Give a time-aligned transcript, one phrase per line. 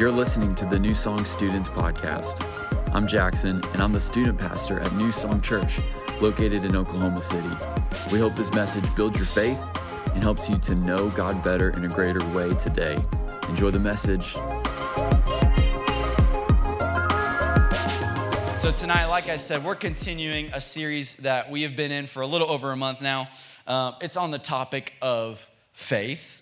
[0.00, 2.42] You're listening to the New Song Students Podcast.
[2.94, 5.78] I'm Jackson, and I'm the student pastor at New Song Church,
[6.22, 7.50] located in Oklahoma City.
[8.10, 9.62] We hope this message builds your faith
[10.14, 12.96] and helps you to know God better in a greater way today.
[13.46, 14.32] Enjoy the message.
[18.58, 22.22] So, tonight, like I said, we're continuing a series that we have been in for
[22.22, 23.28] a little over a month now.
[23.66, 26.39] Um, it's on the topic of faith.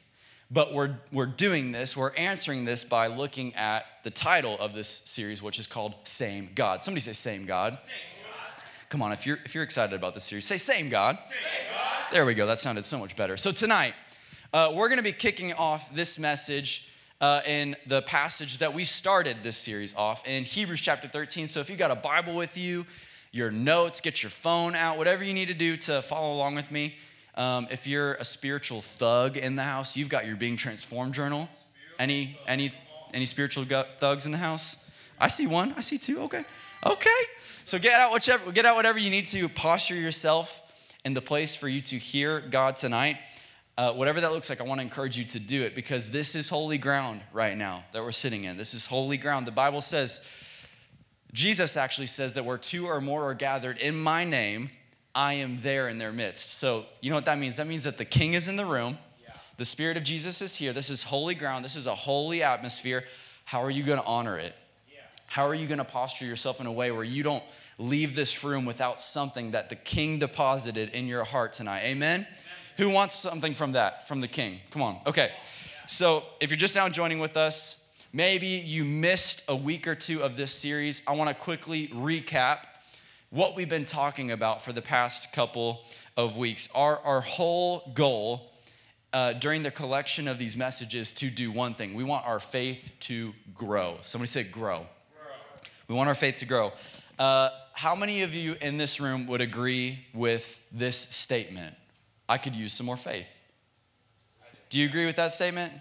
[0.50, 5.02] But we're, we're doing this, we're answering this by looking at the title of this
[5.04, 6.82] series, which is called Same God.
[6.82, 7.78] Somebody say, Same God.
[7.80, 7.90] Same
[8.24, 8.64] God.
[8.88, 11.18] Come on, if you're, if you're excited about this series, say, Same God.
[11.20, 11.36] Same
[11.70, 12.12] God.
[12.12, 13.36] There we go, that sounded so much better.
[13.36, 13.92] So tonight,
[14.54, 16.90] uh, we're gonna be kicking off this message
[17.20, 21.46] uh, in the passage that we started this series off in Hebrews chapter 13.
[21.46, 22.86] So if you got a Bible with you,
[23.32, 26.70] your notes, get your phone out, whatever you need to do to follow along with
[26.70, 26.96] me.
[27.38, 31.48] Um, if you're a spiritual thug in the house, you've got your being transformed journal.
[31.96, 32.72] Any any
[33.14, 34.84] any spiritual thugs in the house?
[35.20, 35.72] I see one.
[35.76, 36.20] I see two.
[36.22, 36.44] Okay,
[36.84, 37.20] okay.
[37.64, 41.54] So get out whichever get out whatever you need to posture yourself in the place
[41.54, 43.18] for you to hear God tonight.
[43.76, 46.34] Uh, whatever that looks like, I want to encourage you to do it because this
[46.34, 48.56] is holy ground right now that we're sitting in.
[48.56, 49.46] This is holy ground.
[49.46, 50.26] The Bible says,
[51.32, 54.70] Jesus actually says that where two or more are gathered in my name,
[55.18, 56.58] I am there in their midst.
[56.58, 57.56] So, you know what that means?
[57.56, 59.32] That means that the king is in the room, yeah.
[59.56, 60.72] the Spirit of Jesus is here.
[60.72, 63.02] This is holy ground, this is a holy atmosphere.
[63.44, 64.54] How are you going to honor it?
[64.88, 65.00] Yeah.
[65.26, 67.42] How are you going to posture yourself in a way where you don't
[67.78, 71.80] leave this room without something that the king deposited in your heart tonight?
[71.80, 72.20] Amen?
[72.20, 72.26] Amen.
[72.76, 74.60] Who wants something from that, from the king?
[74.70, 75.00] Come on.
[75.04, 75.32] Okay.
[75.88, 77.82] So, if you're just now joining with us,
[78.12, 82.58] maybe you missed a week or two of this series, I want to quickly recap
[83.30, 85.84] what we've been talking about for the past couple
[86.16, 86.68] of weeks.
[86.74, 88.52] Our, our whole goal
[89.12, 92.92] uh, during the collection of these messages to do one thing we want our faith
[93.00, 93.98] to grow.
[94.02, 94.78] Somebody say, grow.
[94.80, 94.86] grow.
[95.88, 96.72] We want our faith to grow.
[97.18, 101.74] Uh, how many of you in this room would agree with this statement?
[102.28, 103.40] I could use some more faith.
[104.70, 105.72] Do you agree with that statement?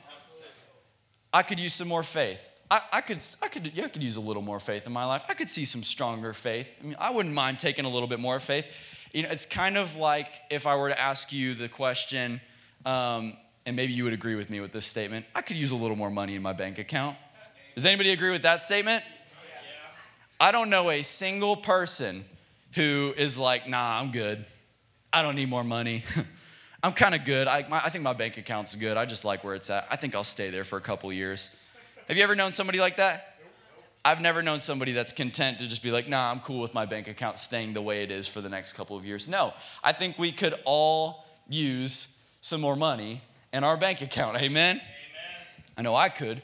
[1.34, 2.57] I could use some more faith.
[2.70, 5.06] I, I, could, I could, yeah, I could use a little more faith in my
[5.06, 5.24] life.
[5.30, 6.70] I could see some stronger faith.
[6.82, 8.66] I mean, I wouldn't mind taking a little bit more faith.
[9.14, 12.42] You know, it's kind of like if I were to ask you the question,
[12.86, 15.26] um, and maybe you would agree with me with this statement.
[15.34, 17.18] I could use a little more money in my bank account.
[17.76, 19.04] Does anybody agree with that statement?
[20.40, 22.26] I don't know a single person
[22.74, 24.46] who is like, nah, I'm good.
[25.12, 26.04] I don't need more money.
[26.84, 27.48] I'm kind of good.
[27.48, 28.98] I, my, I think my bank account's good.
[28.98, 29.88] I just like where it's at.
[29.90, 31.58] I think I'll stay there for a couple years.
[32.08, 33.36] Have you ever known somebody like that?
[34.06, 36.86] I've never known somebody that's content to just be like, nah, I'm cool with my
[36.86, 39.28] bank account staying the way it is for the next couple of years.
[39.28, 39.54] No,
[39.84, 44.38] I think we could all use some more money in our bank account.
[44.38, 44.78] Amen?
[44.78, 44.82] Amen.
[45.78, 46.42] I know I could.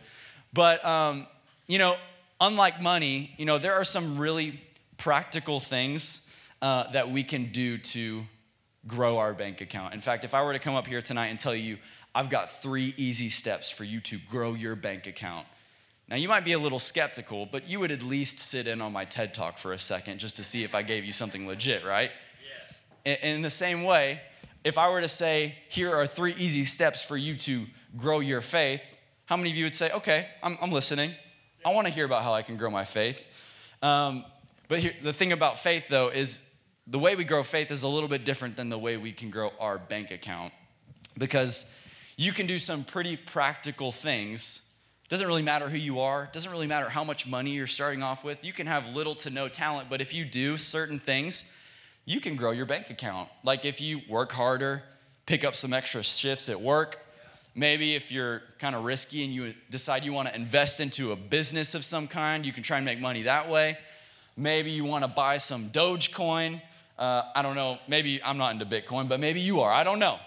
[0.52, 1.28] But, um,
[1.68, 1.96] you know,
[2.42, 4.62] unlike money, you know, there are some really
[4.98, 6.20] practical things
[6.62, 8.24] uh, that we can do to
[8.86, 9.94] grow our bank account.
[9.94, 11.78] In fact, if I were to come up here tonight and tell you,
[12.14, 15.48] I've got three easy steps for you to grow your bank account,
[16.14, 18.94] now, you might be a little skeptical, but you would at least sit in on
[18.94, 21.84] my TED talk for a second just to see if I gave you something legit,
[21.84, 22.12] right?
[23.04, 23.16] Yeah.
[23.16, 24.22] In the same way,
[24.64, 27.66] if I were to say, here are three easy steps for you to
[27.98, 31.16] grow your faith, how many of you would say, okay, I'm, I'm listening.
[31.66, 33.28] I want to hear about how I can grow my faith.
[33.82, 34.24] Um,
[34.68, 36.48] but here, the thing about faith, though, is
[36.86, 39.32] the way we grow faith is a little bit different than the way we can
[39.32, 40.54] grow our bank account
[41.18, 41.76] because
[42.18, 44.60] you can do some pretty practical things
[45.10, 48.24] doesn't really matter who you are, doesn't really matter how much money you're starting off
[48.24, 48.44] with.
[48.44, 51.52] You can have little to no talent, but if you do certain things,
[52.06, 53.30] you can grow your bank account.
[53.44, 54.84] Like if you work harder,
[55.26, 57.00] pick up some extra shifts at work,
[57.56, 61.16] maybe if you're kind of risky and you decide you want to invest into a
[61.16, 63.78] business of some kind, you can try and make money that way.
[64.36, 66.62] Maybe you want to buy some Dogecoin.
[66.98, 69.72] Uh, I don't know, maybe I'm not into Bitcoin, but maybe you are.
[69.72, 70.18] I don't know.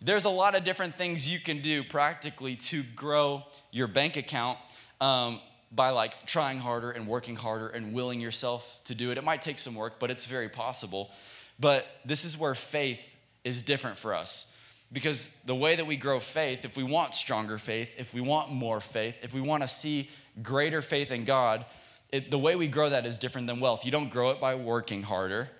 [0.00, 4.58] There's a lot of different things you can do practically to grow your bank account
[5.00, 5.40] um,
[5.72, 9.18] by like trying harder and working harder and willing yourself to do it.
[9.18, 11.10] It might take some work, but it's very possible.
[11.58, 14.54] But this is where faith is different for us.
[14.92, 18.50] Because the way that we grow faith, if we want stronger faith, if we want
[18.50, 20.08] more faith, if we want to see
[20.42, 21.66] greater faith in God,
[22.10, 23.84] it, the way we grow that is different than wealth.
[23.84, 25.50] You don't grow it by working harder,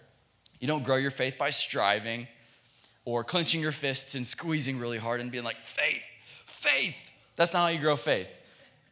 [0.61, 2.27] you don't grow your faith by striving
[3.09, 6.03] or clenching your fists and squeezing really hard and being like, faith,
[6.45, 7.11] faith.
[7.37, 8.29] That's not how you grow faith.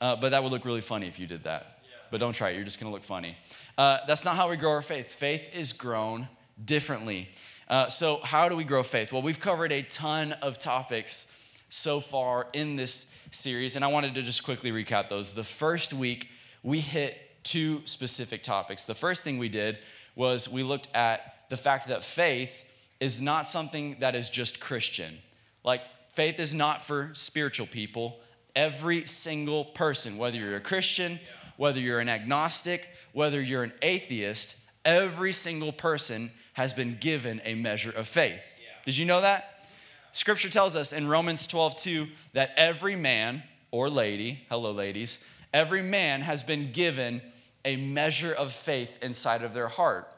[0.01, 1.81] Uh, but that would look really funny if you did that.
[1.83, 1.97] Yeah.
[2.11, 3.37] But don't try it, you're just gonna look funny.
[3.77, 5.13] Uh, that's not how we grow our faith.
[5.13, 6.29] Faith is grown
[6.65, 7.29] differently.
[7.69, 9.13] Uh, so, how do we grow faith?
[9.13, 11.27] Well, we've covered a ton of topics
[11.69, 15.35] so far in this series, and I wanted to just quickly recap those.
[15.35, 16.31] The first week,
[16.63, 18.85] we hit two specific topics.
[18.85, 19.77] The first thing we did
[20.15, 22.63] was we looked at the fact that faith
[23.01, 25.19] is not something that is just Christian.
[25.65, 25.83] Like,
[26.15, 28.21] faith is not for spiritual people.
[28.55, 31.21] Every single person, whether you're a Christian,
[31.57, 37.55] whether you're an agnostic, whether you're an atheist, every single person has been given a
[37.55, 38.61] measure of faith.
[38.85, 39.69] Did you know that?
[40.13, 45.83] Scripture tells us in Romans 12, 2, that every man or lady, hello, ladies, every
[45.83, 47.21] man has been given
[47.65, 50.11] a measure of faith inside of their heart.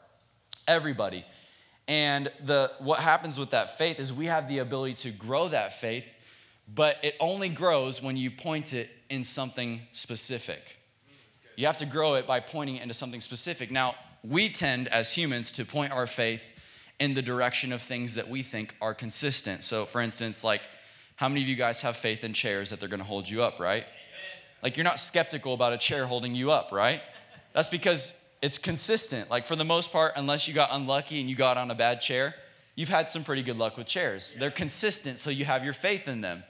[0.67, 1.25] Everybody.
[1.89, 5.73] And the, what happens with that faith is we have the ability to grow that
[5.73, 6.15] faith,
[6.71, 10.77] but it only grows when you point it in something specific.
[11.55, 13.71] You have to grow it by pointing it into something specific.
[13.71, 16.53] Now, we tend as humans to point our faith
[16.99, 19.63] in the direction of things that we think are consistent.
[19.63, 20.61] So, for instance, like,
[21.15, 23.59] how many of you guys have faith in chairs that they're gonna hold you up,
[23.59, 23.85] right?
[24.61, 27.01] Like, you're not skeptical about a chair holding you up, right?
[27.53, 29.29] That's because it's consistent.
[29.29, 32.01] Like, for the most part, unless you got unlucky and you got on a bad
[32.01, 32.35] chair,
[32.75, 34.35] you've had some pretty good luck with chairs.
[34.35, 36.43] They're consistent, so you have your faith in them.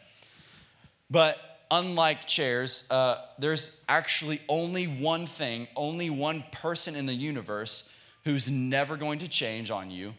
[1.10, 1.38] But
[1.72, 7.94] unlike chairs, uh, there's actually only one thing, only one person in the universe
[8.26, 10.14] who's never going to change on you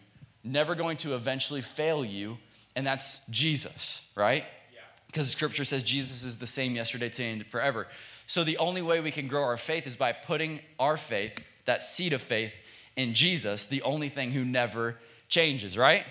[0.44, 2.38] never going to eventually fail you,
[2.76, 4.44] and that's Jesus, right?
[4.72, 4.80] Yeah.
[5.06, 5.36] Because yeah.
[5.36, 7.88] scripture says Jesus is the same yesterday, today, and forever.
[8.26, 11.82] So the only way we can grow our faith is by putting our faith, that
[11.82, 12.58] seed of faith,
[12.96, 14.96] in Jesus, the only thing who never
[15.28, 16.04] changes, right?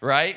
[0.00, 0.36] Right.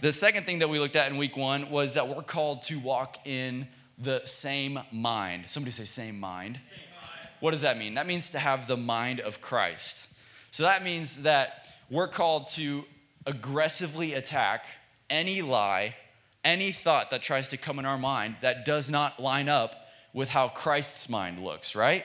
[0.00, 2.78] The second thing that we looked at in week one was that we're called to
[2.78, 3.68] walk in
[3.98, 5.48] the same mind.
[5.48, 6.58] Somebody say, same mind.
[6.62, 7.28] Same mind.
[7.40, 7.94] What does that mean?
[7.94, 10.08] That means to have the mind of Christ.
[10.50, 12.84] So that means that we're called to
[13.26, 14.64] aggressively attack
[15.10, 15.96] any lie,
[16.44, 19.74] any thought that tries to come in our mind that does not line up
[20.14, 22.04] with how Christ's mind looks, right?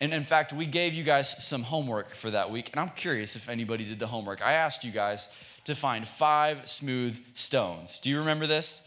[0.00, 3.36] And in fact, we gave you guys some homework for that week, and I'm curious
[3.36, 4.44] if anybody did the homework.
[4.44, 5.28] I asked you guys
[5.64, 8.00] to find five smooth stones.
[8.00, 8.82] Do you remember this?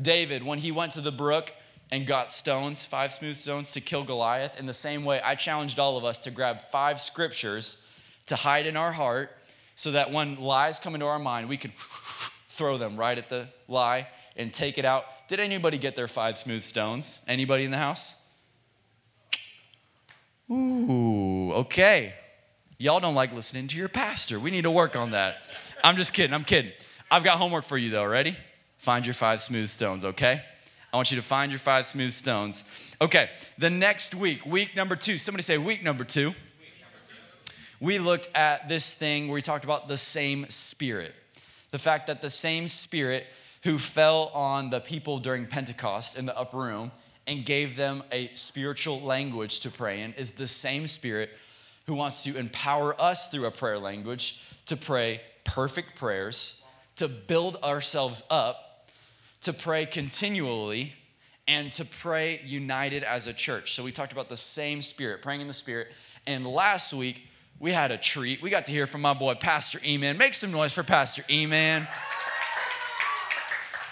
[0.00, 1.54] David, when he went to the brook
[1.90, 5.78] and got stones, five smooth stones to kill Goliath, in the same way, I challenged
[5.78, 7.84] all of us to grab five scriptures
[8.26, 9.36] to hide in our heart
[9.74, 13.48] so that when lies come into our mind, we could throw them right at the
[13.68, 15.04] lie and take it out.
[15.28, 17.20] Did anybody get their five smooth stones?
[17.26, 18.16] Anybody in the house?
[20.52, 22.12] Ooh, okay.
[22.78, 24.38] Y'all don't like listening to your pastor.
[24.38, 25.42] We need to work on that.
[25.82, 26.34] I'm just kidding.
[26.34, 26.72] I'm kidding.
[27.10, 28.04] I've got homework for you though.
[28.04, 28.36] Ready?
[28.76, 30.42] Find your five smooth stones, okay?
[30.92, 32.64] I want you to find your five smooth stones.
[33.00, 35.16] Okay, the next week, week number two.
[35.16, 36.36] Somebody say week number two Week
[36.80, 37.54] number two.
[37.80, 41.14] we looked at this thing where we talked about the same spirit.
[41.70, 43.26] The fact that the same spirit
[43.62, 46.90] who fell on the people during Pentecost in the upper room
[47.26, 51.30] and gave them a spiritual language to pray in is the same spirit
[51.86, 56.62] who wants to empower us through a prayer language to pray perfect prayers,
[56.96, 58.88] to build ourselves up,
[59.42, 60.94] to pray continually,
[61.48, 63.74] and to pray united as a church.
[63.74, 65.88] So we talked about the same spirit, praying in the spirit.
[66.26, 67.26] And last week,
[67.58, 68.40] we had a treat.
[68.42, 70.18] We got to hear from my boy, Pastor Eman.
[70.18, 71.88] Make some noise for Pastor Eman.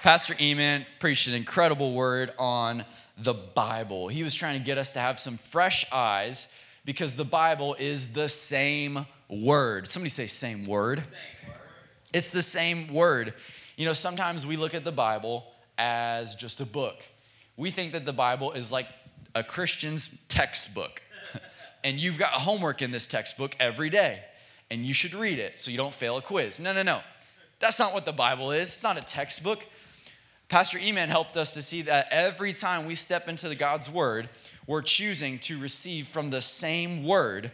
[0.02, 2.84] Pastor Eman preached an incredible word on
[3.22, 4.08] the Bible.
[4.08, 6.52] He was trying to get us to have some fresh eyes
[6.84, 9.88] because the Bible is the same word.
[9.88, 11.00] Somebody say, same word.
[11.00, 11.58] Same word.
[12.12, 13.34] It's the same word.
[13.76, 15.44] You know, sometimes we look at the Bible
[15.78, 16.96] as just a book.
[17.56, 18.86] We think that the Bible is like
[19.34, 21.02] a Christian's textbook
[21.84, 24.20] and you've got homework in this textbook every day,
[24.70, 26.58] and you should read it so you don't fail a quiz.
[26.58, 27.00] No, no, no.
[27.58, 28.74] That's not what the Bible is.
[28.74, 29.66] It's not a textbook.
[30.50, 34.28] Pastor Eman helped us to see that every time we step into the God's word,
[34.66, 37.52] we're choosing to receive from the same word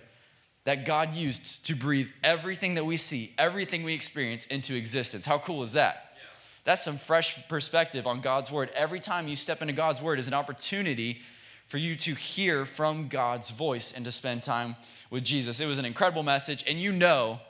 [0.64, 5.26] that God used to breathe everything that we see, everything we experience into existence.
[5.26, 6.14] How cool is that?
[6.16, 6.28] Yeah.
[6.64, 8.70] That's some fresh perspective on God's word.
[8.74, 11.20] Every time you step into God's word is an opportunity
[11.66, 14.74] for you to hear from God's voice and to spend time
[15.10, 15.60] with Jesus.
[15.60, 17.40] It was an incredible message, and you know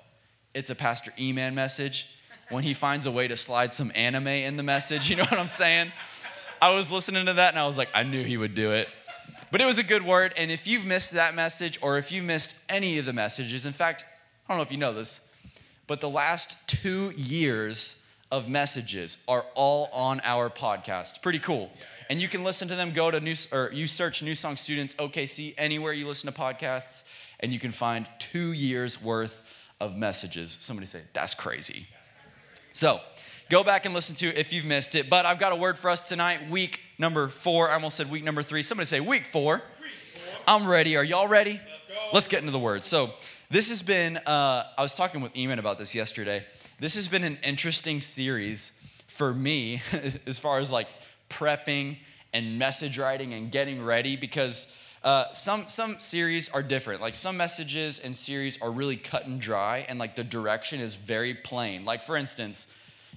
[0.54, 2.15] it's a Pastor E-Man message
[2.50, 5.10] when he finds a way to slide some anime in the message.
[5.10, 5.92] You know what I'm saying?
[6.60, 8.88] I was listening to that and I was like, I knew he would do it.
[9.50, 12.24] But it was a good word, and if you've missed that message or if you've
[12.24, 15.32] missed any of the messages, in fact, I don't know if you know this,
[15.86, 21.22] but the last two years of messages are all on our podcast.
[21.22, 21.70] Pretty cool
[22.08, 22.92] and you can listen to them.
[22.92, 27.04] Go to new or you search New Song Students OKC anywhere you listen to podcasts,
[27.40, 29.42] and you can find two years worth
[29.80, 30.56] of messages.
[30.60, 31.86] Somebody say that's crazy.
[32.76, 33.00] So
[33.49, 35.09] Go back and listen to it if you've missed it.
[35.09, 37.71] But I've got a word for us tonight, week number four.
[37.71, 38.61] I almost said week number three.
[38.61, 39.62] Somebody say week four.
[39.80, 40.35] Week four.
[40.49, 40.97] I'm ready.
[40.97, 41.61] Are y'all ready?
[41.71, 41.95] Let's go.
[42.12, 42.83] Let's get into the word.
[42.83, 43.11] So,
[43.49, 46.45] this has been, uh, I was talking with Eamon about this yesterday.
[46.80, 48.73] This has been an interesting series
[49.06, 49.80] for me
[50.26, 50.88] as far as like
[51.30, 51.99] prepping
[52.35, 57.00] and message writing and getting ready because uh, some some series are different.
[57.00, 60.96] Like some messages and series are really cut and dry, and like the direction is
[60.96, 61.84] very plain.
[61.84, 62.66] Like for instance,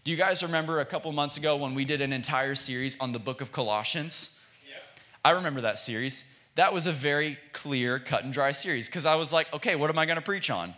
[0.03, 3.11] do you guys remember a couple months ago when we did an entire series on
[3.11, 4.29] the book of Colossians?
[4.67, 4.81] Yep.
[5.25, 6.25] I remember that series.
[6.53, 9.89] That was a very clear, cut and dry series because I was like, okay, what
[9.89, 10.75] am I going to preach on?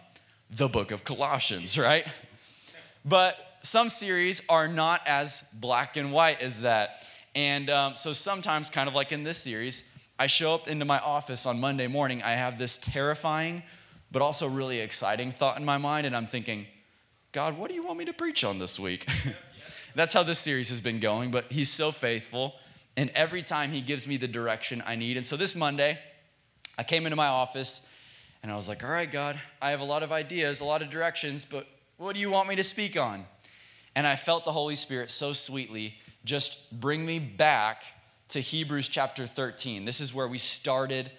[0.50, 2.08] The book of Colossians, right?
[3.04, 7.06] But some series are not as black and white as that.
[7.36, 9.92] And um, so sometimes, kind of like in this series,
[10.22, 12.22] I show up into my office on Monday morning.
[12.22, 13.64] I have this terrifying,
[14.12, 16.68] but also really exciting thought in my mind, and I'm thinking,
[17.32, 19.10] God, what do you want me to preach on this week?
[19.96, 22.54] That's how this series has been going, but He's so faithful.
[22.96, 25.18] And every time He gives me the direction I need.
[25.18, 25.98] And so this Monday,
[26.78, 27.84] I came into my office
[28.44, 30.84] and I was like, all right, God, I have a lot of ideas, a lot
[30.84, 31.66] of directions, but
[31.98, 33.26] what do you want me to speak on?
[33.96, 37.86] And I felt the Holy Spirit so sweetly just bring me back
[38.32, 39.84] to Hebrews chapter 13.
[39.84, 41.12] This is where we started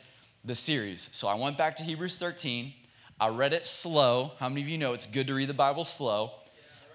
[0.47, 1.11] the series.
[1.13, 2.73] So I went back to Hebrews 13.
[3.21, 4.33] I read it slow.
[4.41, 6.31] How many of you know it's good to read the Bible slow?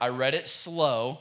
[0.02, 1.20] I read it slow,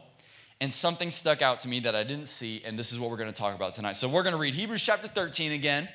[0.63, 3.19] and something stuck out to me that I didn't see, and this is what we're
[3.19, 3.97] going to talk about tonight.
[3.97, 5.91] So we're going to read Hebrews chapter 13 again,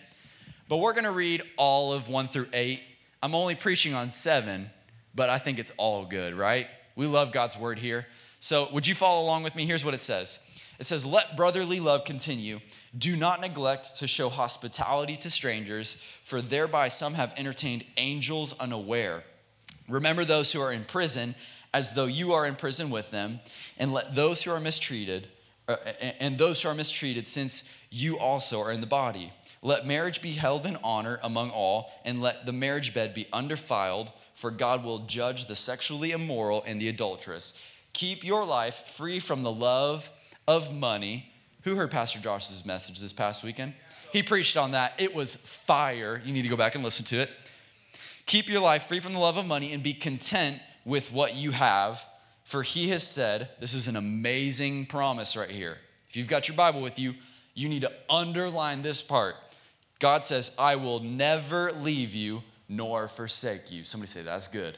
[0.70, 2.82] but we're going to read all of 1 through 8.
[3.24, 4.70] I'm only preaching on 7,
[5.16, 6.68] but I think it's all good, right?
[6.96, 8.06] We love God's word here.
[8.40, 9.66] So, would you follow along with me?
[9.66, 10.38] Here's what it says
[10.78, 12.60] It says, Let brotherly love continue.
[12.98, 19.24] Do not neglect to show hospitality to strangers, for thereby some have entertained angels unaware.
[19.88, 21.36] Remember those who are in prison
[21.74, 23.40] as though you are in prison with them,
[23.78, 25.30] and let those who are mistreated,
[25.70, 25.78] uh,
[26.20, 29.32] and those who are mistreated, since you also are in the body.
[29.62, 34.12] Let marriage be held in honor among all, and let the marriage bed be undefiled,
[34.34, 37.54] for God will judge the sexually immoral and the adulterous.
[37.94, 40.10] Keep your life free from the love
[40.48, 41.31] of money.
[41.64, 43.74] Who heard Pastor Josh's message this past weekend?
[44.12, 44.94] He preached on that.
[44.98, 46.20] It was fire.
[46.26, 47.30] You need to go back and listen to it.
[48.26, 51.52] Keep your life free from the love of money and be content with what you
[51.52, 52.08] have.
[52.44, 55.78] For he has said, this is an amazing promise right here.
[56.10, 57.14] If you've got your Bible with you,
[57.54, 59.36] you need to underline this part.
[60.00, 63.86] God says, I will never leave you nor forsake you.
[63.86, 64.78] Somebody say, that's good.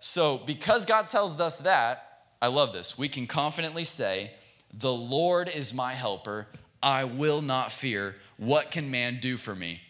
[0.00, 2.98] So, because God tells us that, I love this.
[2.98, 4.32] We can confidently say,
[4.76, 6.48] The Lord is my helper.
[6.82, 8.16] I will not fear.
[8.36, 9.80] What can man do for me?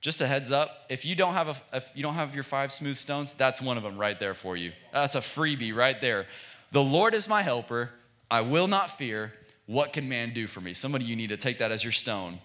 [0.00, 2.72] Just a heads up, if you don't have a, if you don't have your five
[2.72, 4.72] smooth stones, that's one of them right there for you.
[4.92, 6.26] That's a freebie right there.
[6.72, 7.90] The Lord is my helper.
[8.28, 9.32] I will not fear.
[9.66, 10.72] What can man do for me?
[10.72, 12.40] Somebody you need to take that as your stone.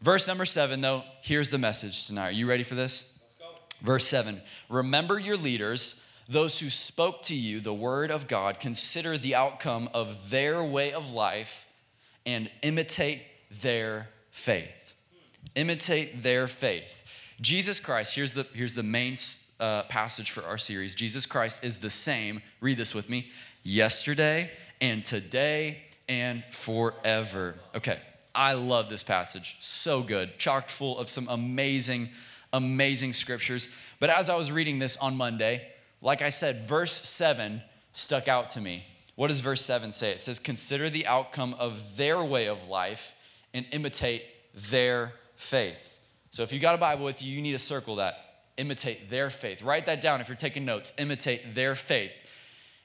[0.00, 2.28] Verse number seven, though, here's the message tonight.
[2.28, 3.18] Are you ready for this?
[3.82, 4.40] Verse seven
[4.70, 9.88] Remember your leaders those who spoke to you the word of God, consider the outcome
[9.94, 11.66] of their way of life
[12.26, 14.92] and imitate their faith.
[15.54, 17.04] Imitate their faith.
[17.40, 19.16] Jesus Christ, here's the, here's the main
[19.58, 20.94] uh, passage for our series.
[20.94, 23.30] Jesus Christ is the same, read this with me,
[23.62, 27.54] yesterday and today and forever.
[27.74, 27.98] Okay,
[28.34, 29.56] I love this passage.
[29.60, 30.38] So good.
[30.38, 32.10] Chocked full of some amazing,
[32.52, 33.68] amazing scriptures.
[33.98, 35.66] But as I was reading this on Monday,
[36.00, 37.62] like I said, verse 7
[37.92, 38.84] stuck out to me.
[39.14, 40.12] What does verse 7 say?
[40.12, 43.14] It says, Consider the outcome of their way of life
[43.52, 44.22] and imitate
[44.54, 45.98] their faith.
[46.30, 48.44] So if you got a Bible with you, you need to circle that.
[48.56, 49.62] Imitate their faith.
[49.62, 50.92] Write that down if you're taking notes.
[50.98, 52.12] Imitate their faith.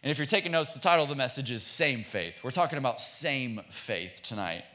[0.01, 2.43] And if you're taking notes, the title of the message is Same Faith.
[2.43, 4.65] We're talking about same faith tonight.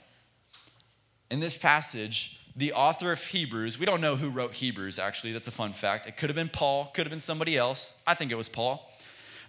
[1.31, 5.47] In this passage, the author of Hebrews, we don't know who wrote Hebrews actually, that's
[5.47, 6.07] a fun fact.
[6.07, 8.01] It could have been Paul, could have been somebody else.
[8.05, 8.93] I think it was Paul.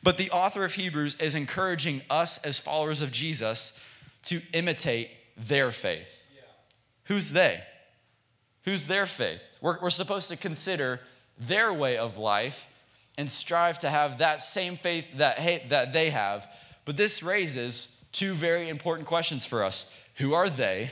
[0.04, 3.74] But the author of Hebrews is encouraging us as followers of Jesus
[4.26, 6.28] to imitate their faith.
[6.36, 6.44] Yeah.
[7.06, 7.64] Who's they?
[8.64, 9.42] Who's their faith?
[9.60, 11.02] We're, we're supposed to consider
[11.40, 12.72] their way of life
[13.18, 16.48] and strive to have that same faith that, hey, that they have.
[16.86, 20.92] But this raises two very important questions for us Who are they?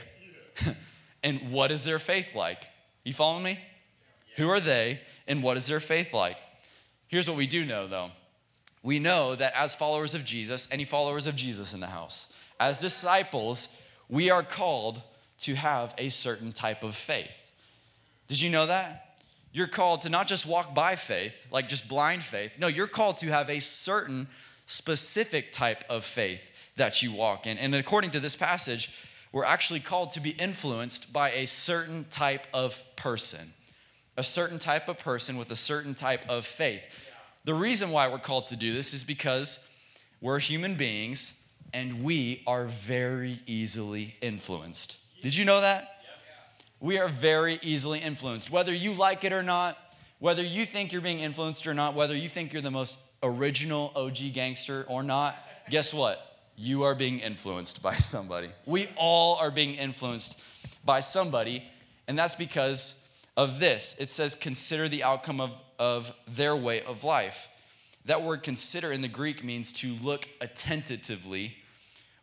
[0.66, 0.72] Yeah.
[1.22, 2.68] and what is their faith like?
[3.04, 3.58] You following me?
[4.36, 6.36] Who are they and what is their faith like?
[7.08, 8.10] Here's what we do know though.
[8.82, 12.78] We know that as followers of Jesus, any followers of Jesus in the house, as
[12.78, 13.76] disciples,
[14.08, 15.02] we are called
[15.40, 17.52] to have a certain type of faith.
[18.28, 19.16] Did you know that?
[19.52, 22.58] You're called to not just walk by faith, like just blind faith.
[22.58, 24.28] No, you're called to have a certain
[24.66, 27.56] specific type of faith that you walk in.
[27.58, 28.92] And according to this passage,
[29.32, 33.52] we're actually called to be influenced by a certain type of person,
[34.16, 36.88] a certain type of person with a certain type of faith.
[37.44, 39.66] The reason why we're called to do this is because
[40.20, 41.40] we're human beings
[41.72, 44.98] and we are very easily influenced.
[45.22, 46.02] Did you know that?
[46.80, 48.50] We are very easily influenced.
[48.50, 49.76] Whether you like it or not,
[50.20, 53.92] whether you think you're being influenced or not, whether you think you're the most original
[53.94, 55.36] OG gangster or not,
[55.70, 56.27] guess what?
[56.60, 58.48] You are being influenced by somebody.
[58.66, 60.40] We all are being influenced
[60.84, 61.62] by somebody,
[62.08, 63.00] and that's because
[63.36, 63.94] of this.
[63.98, 67.48] It says, consider the outcome of, of their way of life.
[68.06, 71.58] That word consider in the Greek means to look attentively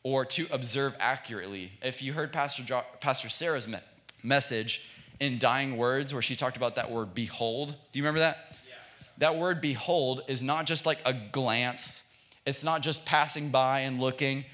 [0.03, 1.71] or to observe accurately.
[1.81, 3.79] If you heard Pastor, jo- Pastor Sarah's me-
[4.21, 4.89] message
[5.19, 8.47] in Dying Words, where she talked about that word behold, do you remember that?
[8.67, 8.75] Yeah.
[9.19, 12.03] That word behold is not just like a glance,
[12.45, 14.45] it's not just passing by and looking.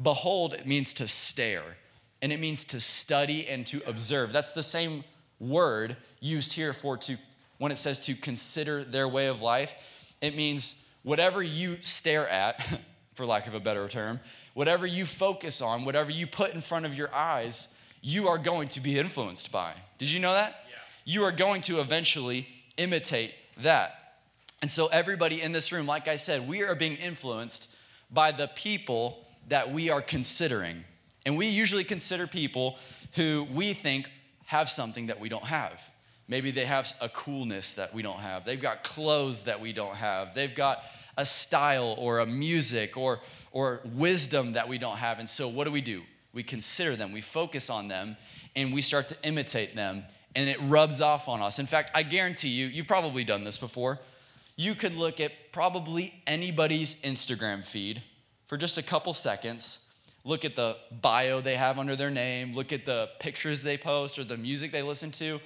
[0.00, 1.76] Behold, it means to stare,
[2.22, 4.32] and it means to study and to observe.
[4.32, 5.04] That's the same
[5.38, 7.16] word used here for to
[7.58, 9.74] when it says to consider their way of life.
[10.22, 12.64] It means whatever you stare at,
[13.14, 14.20] for lack of a better term,
[14.54, 18.68] whatever you focus on, whatever you put in front of your eyes, you are going
[18.68, 19.74] to be influenced by.
[19.98, 20.64] Did you know that?
[20.70, 20.76] Yeah.
[21.04, 23.99] You are going to eventually imitate that.
[24.62, 27.74] And so, everybody in this room, like I said, we are being influenced
[28.10, 30.84] by the people that we are considering.
[31.24, 32.76] And we usually consider people
[33.14, 34.10] who we think
[34.46, 35.90] have something that we don't have.
[36.28, 38.44] Maybe they have a coolness that we don't have.
[38.44, 40.34] They've got clothes that we don't have.
[40.34, 40.82] They've got
[41.16, 43.20] a style or a music or,
[43.52, 45.18] or wisdom that we don't have.
[45.18, 46.02] And so, what do we do?
[46.32, 48.16] We consider them, we focus on them,
[48.54, 50.04] and we start to imitate them,
[50.36, 51.58] and it rubs off on us.
[51.58, 53.98] In fact, I guarantee you, you've probably done this before
[54.60, 58.02] you could look at probably anybody's Instagram feed
[58.46, 59.80] for just a couple seconds,
[60.22, 64.18] look at the bio they have under their name, look at the pictures they post
[64.18, 65.40] or the music they listen to,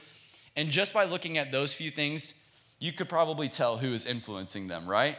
[0.57, 2.35] and just by looking at those few things,
[2.81, 5.17] you could probably tell who is influencing them, right?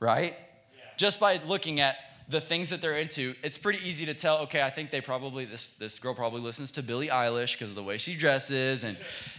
[0.00, 0.32] Right?
[0.74, 0.84] Yeah.
[0.96, 1.96] Just by looking at
[2.28, 5.44] the things that they're into, it's pretty easy to tell, okay, I think they probably,
[5.44, 8.82] this, this girl probably listens to Billie Eilish because of the way she dresses.
[8.82, 8.96] And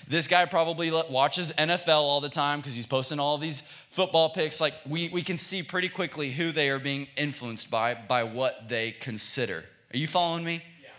[0.07, 4.61] this guy probably watches NFL all the time because he's posting all these football pics.
[4.61, 8.69] Like, we, we can see pretty quickly who they are being influenced by, by what
[8.69, 9.65] they consider.
[9.91, 10.61] Are you following me?
[10.81, 10.89] Yeah.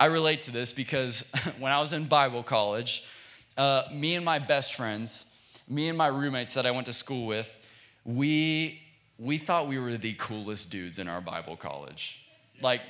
[0.00, 3.06] I relate to this because when I was in Bible college,
[3.58, 5.26] uh, me and my best friends,
[5.68, 7.54] me and my roommates that I went to school with,
[8.06, 8.80] we
[9.18, 12.24] we thought we were the coolest dudes in our Bible college.
[12.60, 12.82] Like,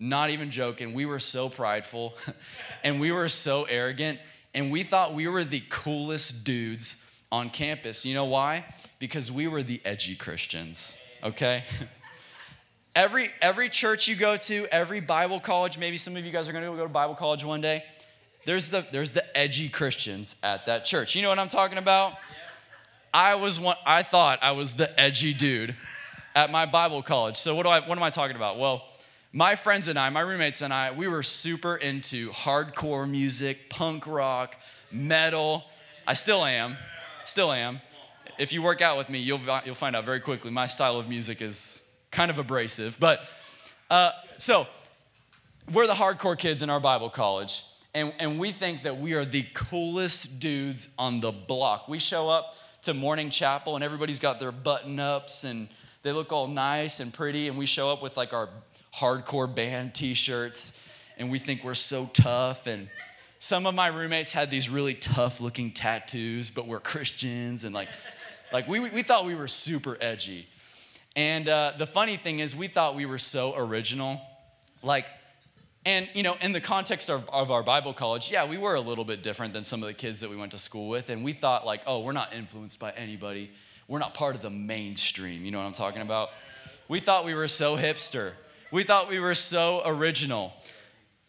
[0.00, 2.14] not even joking, we were so prideful
[2.84, 4.18] and we were so arrogant,
[4.54, 8.04] and we thought we were the coolest dudes on campus.
[8.04, 8.64] You know why?
[8.98, 11.64] Because we were the edgy Christians, okay?
[12.96, 16.52] every, every church you go to, every Bible college, maybe some of you guys are
[16.52, 17.84] gonna go to Bible college one day,
[18.46, 21.14] there's the, there's the edgy Christians at that church.
[21.14, 22.14] You know what I'm talking about?
[23.12, 25.74] I was one, I thought I was the edgy dude
[26.34, 27.36] at my Bible college.
[27.36, 28.58] So what do I what am I talking about?
[28.58, 28.84] Well,
[29.32, 34.06] my friends and I, my roommates and I, we were super into hardcore music, punk
[34.06, 34.56] rock,
[34.90, 35.64] metal.
[36.06, 36.76] I still am.
[37.24, 37.80] Still am.
[38.38, 41.08] If you work out with me, you'll you'll find out very quickly my style of
[41.08, 42.96] music is kind of abrasive.
[42.98, 43.32] But
[43.90, 44.66] uh, so
[45.72, 47.64] we're the hardcore kids in our Bible college.
[47.94, 51.88] And, and we think that we are the coolest dudes on the block.
[51.88, 55.68] We show up to morning chapel and everybody's got their button ups and
[56.02, 58.48] they look all nice and pretty and we show up with like our
[58.94, 60.78] hardcore band t-shirts
[61.16, 62.88] and we think we're so tough and
[63.40, 67.88] some of my roommates had these really tough looking tattoos but we're christians and like
[68.52, 70.48] like we, we thought we were super edgy.
[71.14, 74.20] And uh, the funny thing is we thought we were so original.
[74.82, 75.06] Like
[75.84, 78.80] and, you know, in the context of, of our Bible college, yeah, we were a
[78.80, 81.08] little bit different than some of the kids that we went to school with.
[81.08, 83.50] And we thought, like, oh, we're not influenced by anybody.
[83.86, 85.44] We're not part of the mainstream.
[85.44, 86.30] You know what I'm talking about?
[86.88, 88.32] We thought we were so hipster.
[88.70, 90.52] We thought we were so original.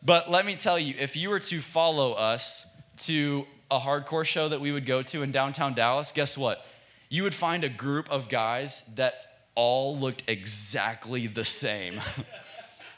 [0.04, 2.66] But let me tell you, if you were to follow us
[3.04, 6.66] to a hardcore show that we would go to in downtown Dallas, guess what?
[7.10, 9.14] You would find a group of guys that
[9.56, 12.02] all looked exactly the same.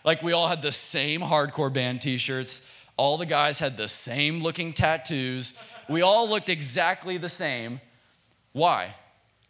[0.04, 2.68] Like we all had the same hardcore band t shirts.
[2.98, 5.60] All the guys had the same looking tattoos.
[5.90, 7.82] We all looked exactly the same.
[8.54, 8.96] Why?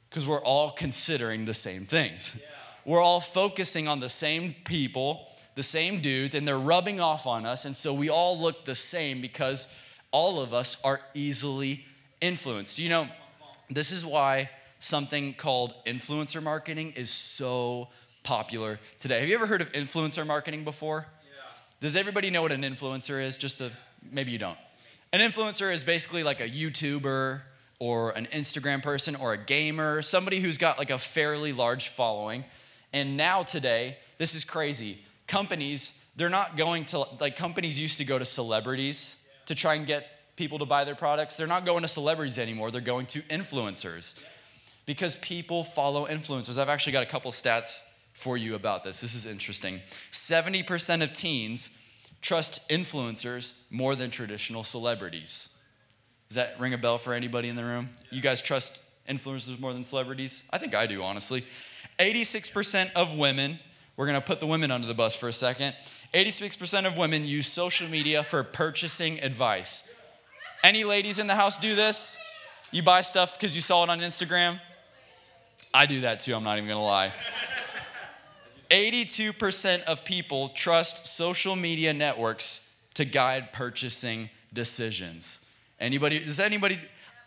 [0.10, 2.38] Because we're all considering the same things.
[2.40, 2.48] Yeah.
[2.86, 7.46] We're all focusing on the same people, the same dudes, and they're rubbing off on
[7.46, 7.66] us.
[7.66, 9.74] And so we all look the same because
[10.12, 11.86] all of us are easily
[12.20, 12.80] influenced.
[12.80, 13.08] You know,
[13.70, 17.90] this is why something called influencer marketing is so
[18.24, 19.20] popular today.
[19.20, 21.08] Have you ever heard of influencer marketing before?
[21.24, 21.44] Yeah.
[21.80, 23.38] Does everybody know what an influencer is?
[23.38, 23.72] Just to,
[24.12, 24.58] maybe you don't.
[25.14, 27.42] An influencer is basically like a YouTuber
[27.80, 32.46] or an Instagram person or a gamer, somebody who's got like a fairly large following.
[32.94, 35.00] And now today, this is crazy.
[35.28, 39.88] Companies, they're not going to, like, companies used to go to celebrities to try and
[39.88, 41.38] get people to buy their products.
[41.38, 44.22] They're not going to celebrities anymore, they're going to influencers
[44.86, 46.58] because people follow influencers.
[46.58, 47.82] I've actually got a couple stats
[48.14, 49.02] for you about this.
[49.02, 49.82] This is interesting.
[50.12, 51.70] 70% of teens
[52.22, 55.50] trust influencers more than traditional celebrities.
[56.30, 57.90] Does that ring a bell for anybody in the room?
[58.10, 60.48] You guys trust influencers more than celebrities?
[60.52, 61.46] I think I do, honestly.
[62.00, 63.60] 86% of women,
[63.98, 65.76] we're gonna put the women under the bus for a second.
[66.14, 69.84] 86% of women use social media for purchasing advice.
[70.64, 72.18] Any ladies in the house do this?
[72.72, 74.60] You buy stuff because you saw it on Instagram?
[75.74, 77.12] I do that too, I'm not even gonna lie.
[78.72, 85.46] 82% of people trust social media networks to guide purchasing decisions.
[85.80, 86.80] Anybody, does anybody,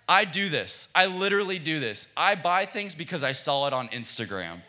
[0.09, 0.89] I do this.
[0.95, 2.13] I literally do this.
[2.17, 4.63] I buy things because I saw it on Instagram.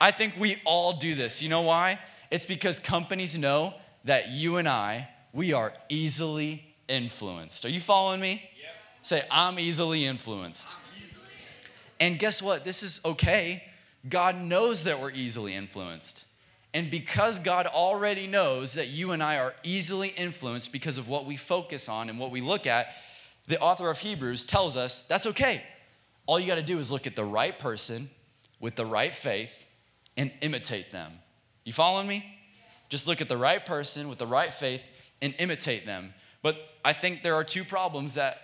[0.00, 1.40] I think we all do this.
[1.40, 2.00] You know why?
[2.30, 7.64] It's because companies know that you and I, we are easily influenced.
[7.64, 8.50] Are you following me?
[8.60, 8.72] Yep.
[9.02, 10.70] Say, I'm easily influenced.
[10.70, 12.00] I'm easily influenced.
[12.00, 12.64] And guess what?
[12.64, 13.64] This is okay
[14.08, 16.24] God knows that we're easily influenced.
[16.72, 21.26] And because God already knows that you and I are easily influenced because of what
[21.26, 22.88] we focus on and what we look at,
[23.48, 25.62] the author of Hebrews tells us that's okay.
[26.26, 28.08] All you got to do is look at the right person
[28.60, 29.66] with the right faith
[30.16, 31.12] and imitate them.
[31.64, 32.24] You following me?
[32.88, 34.88] Just look at the right person with the right faith
[35.20, 36.14] and imitate them.
[36.42, 38.40] But I think there are two problems that,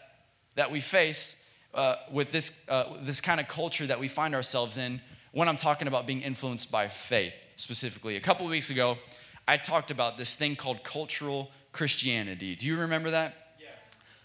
[0.57, 1.41] that we face
[1.75, 5.01] uh, with this, uh, this kind of culture that we find ourselves in
[5.37, 8.17] when I'm talking about being influenced by faith specifically.
[8.17, 8.97] A couple weeks ago,
[9.47, 12.55] I talked about this thing called cultural Christianity.
[12.55, 13.35] Do you remember that?
[13.61, 13.67] Yeah.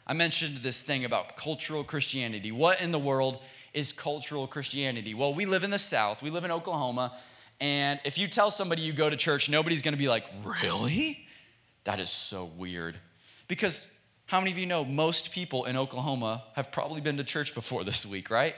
[0.08, 2.54] I mentioned this thing about cultural Christianity.
[2.54, 3.42] What in the world
[3.74, 5.14] is cultural Christianity?
[5.14, 7.14] Well, we live in the South, we live in Oklahoma,
[7.60, 11.28] and if you tell somebody you go to church, nobody's gonna be like, really?
[11.84, 12.96] That is so weird.
[13.50, 13.94] Because
[14.28, 17.84] how many of you know most people in Oklahoma have probably been to church before
[17.84, 18.56] this week, right?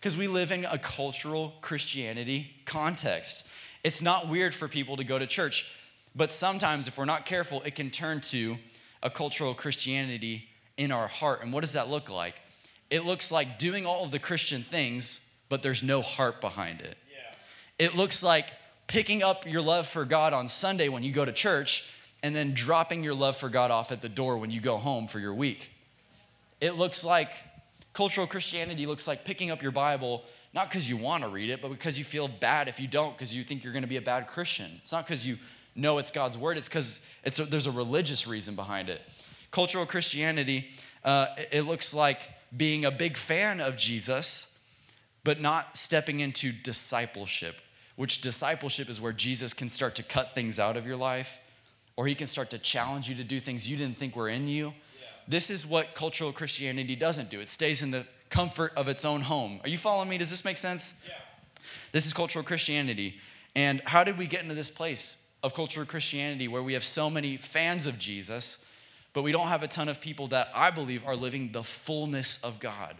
[0.00, 3.46] Because we live in a cultural Christianity context.
[3.82, 5.72] It's not weird for people to go to church,
[6.14, 8.56] but sometimes if we're not careful, it can turn to
[9.02, 11.42] a cultural Christianity in our heart.
[11.42, 12.34] And what does that look like?
[12.90, 16.96] It looks like doing all of the Christian things, but there's no heart behind it.
[17.10, 17.86] Yeah.
[17.86, 18.52] It looks like
[18.86, 21.88] picking up your love for God on Sunday when you go to church
[22.22, 25.06] and then dropping your love for God off at the door when you go home
[25.06, 25.70] for your week.
[26.60, 27.30] It looks like
[27.96, 31.62] Cultural Christianity looks like picking up your Bible, not because you want to read it,
[31.62, 33.96] but because you feel bad if you don't, because you think you're going to be
[33.96, 34.70] a bad Christian.
[34.76, 35.38] It's not because you
[35.74, 39.00] know it's God's word, it's because it's a, there's a religious reason behind it.
[39.50, 40.68] Cultural Christianity,
[41.04, 44.54] uh, it looks like being a big fan of Jesus,
[45.24, 47.56] but not stepping into discipleship,
[47.96, 51.40] which discipleship is where Jesus can start to cut things out of your life,
[51.96, 54.48] or he can start to challenge you to do things you didn't think were in
[54.48, 54.74] you
[55.28, 57.40] this is what cultural Christianity doesn't do.
[57.40, 59.60] It stays in the comfort of its own home.
[59.62, 60.18] Are you following me?
[60.18, 60.94] Does this make sense?
[61.06, 61.14] Yeah.
[61.92, 63.18] This is cultural Christianity.
[63.54, 67.08] And how did we get into this place of cultural Christianity where we have so
[67.08, 68.64] many fans of Jesus,
[69.12, 72.38] but we don't have a ton of people that I believe are living the fullness
[72.42, 72.96] of God?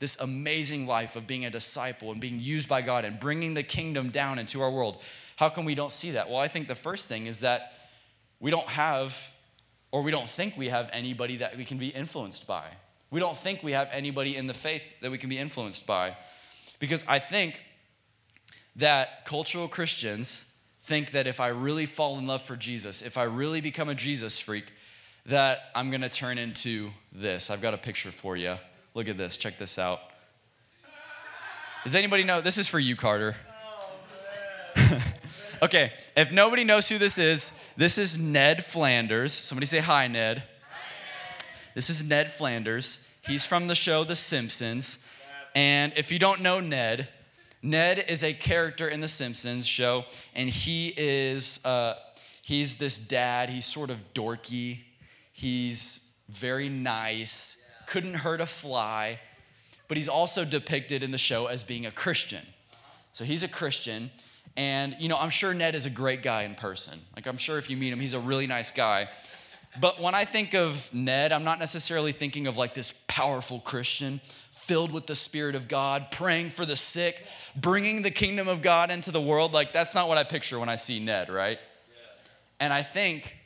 [0.00, 3.62] This amazing life of being a disciple and being used by God and bringing the
[3.62, 5.00] kingdom down into our world.
[5.36, 6.28] How come we don't see that?
[6.28, 7.78] Well, I think the first thing is that
[8.40, 9.33] we don't have
[9.94, 12.64] or we don't think we have anybody that we can be influenced by.
[13.12, 16.16] We don't think we have anybody in the faith that we can be influenced by.
[16.80, 17.62] Because I think
[18.74, 20.46] that cultural Christians
[20.80, 23.94] think that if I really fall in love for Jesus, if I really become a
[23.94, 24.72] Jesus freak,
[25.26, 27.48] that I'm gonna turn into this.
[27.48, 28.56] I've got a picture for you.
[28.94, 30.00] Look at this, check this out.
[31.84, 32.40] Does anybody know?
[32.40, 33.36] This is for you, Carter.
[34.76, 35.00] Oh,
[35.64, 39.32] okay, if nobody knows who this is, this is Ned Flanders.
[39.32, 40.38] Somebody say hi, Ned.
[40.38, 40.42] Hi,
[41.38, 41.46] Ned.
[41.74, 43.06] This is Ned Flanders.
[43.26, 44.98] He's from the show The Simpsons.
[45.54, 47.08] And if you don't know Ned,
[47.62, 51.94] Ned is a character in The Simpsons show, and he is uh,
[52.42, 53.48] he's this dad.
[53.48, 54.80] He's sort of dorky.
[55.32, 57.56] He's very nice.
[57.86, 59.18] Couldn't hurt a fly,
[59.88, 62.42] but he's also depicted in the show as being a Christian.
[63.12, 64.10] So he's a Christian,
[64.56, 67.00] and, you know, I'm sure Ned is a great guy in person.
[67.16, 69.08] Like, I'm sure if you meet him, he's a really nice guy.
[69.80, 74.20] But when I think of Ned, I'm not necessarily thinking of like this powerful Christian
[74.52, 78.90] filled with the Spirit of God, praying for the sick, bringing the kingdom of God
[78.90, 79.52] into the world.
[79.52, 81.58] Like, that's not what I picture when I see Ned, right?
[82.60, 83.36] And I think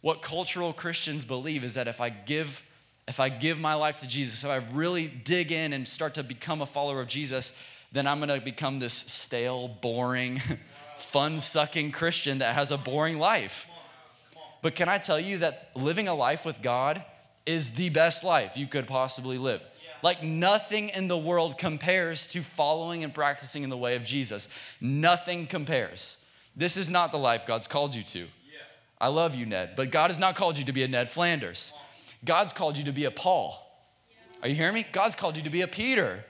[0.00, 2.62] what cultural Christians believe is that if I give
[3.08, 6.24] if I give my life to Jesus, if I really dig in and start to
[6.24, 7.60] become a follower of Jesus,
[7.92, 10.40] then I'm to become this stale, boring,
[10.96, 13.68] fun-sucking Christian that has a boring life.
[14.62, 17.04] But can I tell you that living a life with God
[17.44, 19.62] is the best life you could possibly live?
[20.02, 24.48] Like nothing in the world compares to following and practicing in the way of Jesus.
[24.80, 26.18] Nothing compares.
[26.54, 28.26] This is not the life God's called you to.
[29.00, 31.72] I love you, Ned, but God has not called you to be a Ned Flanders.
[32.24, 33.62] God's called you to be a Paul.
[34.42, 34.86] Are you hearing me?
[34.90, 36.24] God's called you to be a Peter,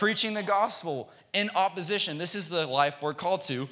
[0.00, 2.16] preaching the gospel in opposition.
[2.16, 3.68] This is the life we're called to,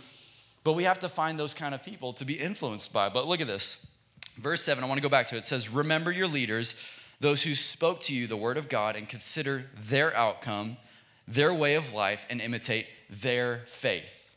[0.62, 3.08] but we have to find those kind of people to be influenced by.
[3.08, 3.86] But look at this.
[4.36, 5.38] Verse 7, I want to go back to it.
[5.38, 6.84] It says, Remember your leaders,
[7.18, 10.76] those who spoke to you the word of God, and consider their outcome,
[11.26, 14.34] their way of life, and imitate their faith.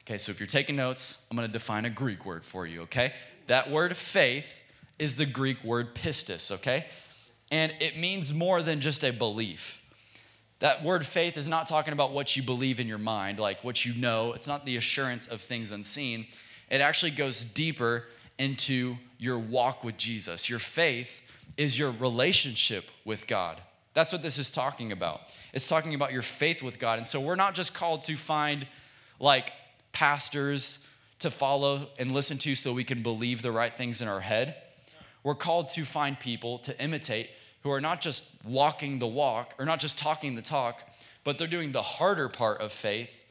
[0.00, 2.82] Okay, so if you're taking notes, I'm going to define a Greek word for you,
[2.82, 3.12] okay?
[3.46, 4.64] That word faith
[4.98, 6.86] is the Greek word pistis, okay?
[7.52, 9.80] And it means more than just a belief.
[10.60, 13.84] That word faith is not talking about what you believe in your mind, like what
[13.84, 14.32] you know.
[14.32, 16.26] It's not the assurance of things unseen.
[16.70, 18.04] It actually goes deeper
[18.38, 20.48] into your walk with Jesus.
[20.48, 21.22] Your faith
[21.56, 23.60] is your relationship with God.
[23.92, 25.20] That's what this is talking about.
[25.52, 26.98] It's talking about your faith with God.
[26.98, 28.66] And so we're not just called to find
[29.20, 29.52] like
[29.92, 30.84] pastors
[31.20, 34.56] to follow and listen to so we can believe the right things in our head.
[35.22, 37.30] We're called to find people to imitate
[37.64, 40.88] who are not just walking the walk or not just talking the talk,
[41.24, 43.24] but they're doing the harder part of faith,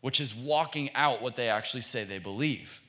[0.00, 2.82] which is walking out what they actually say they believe.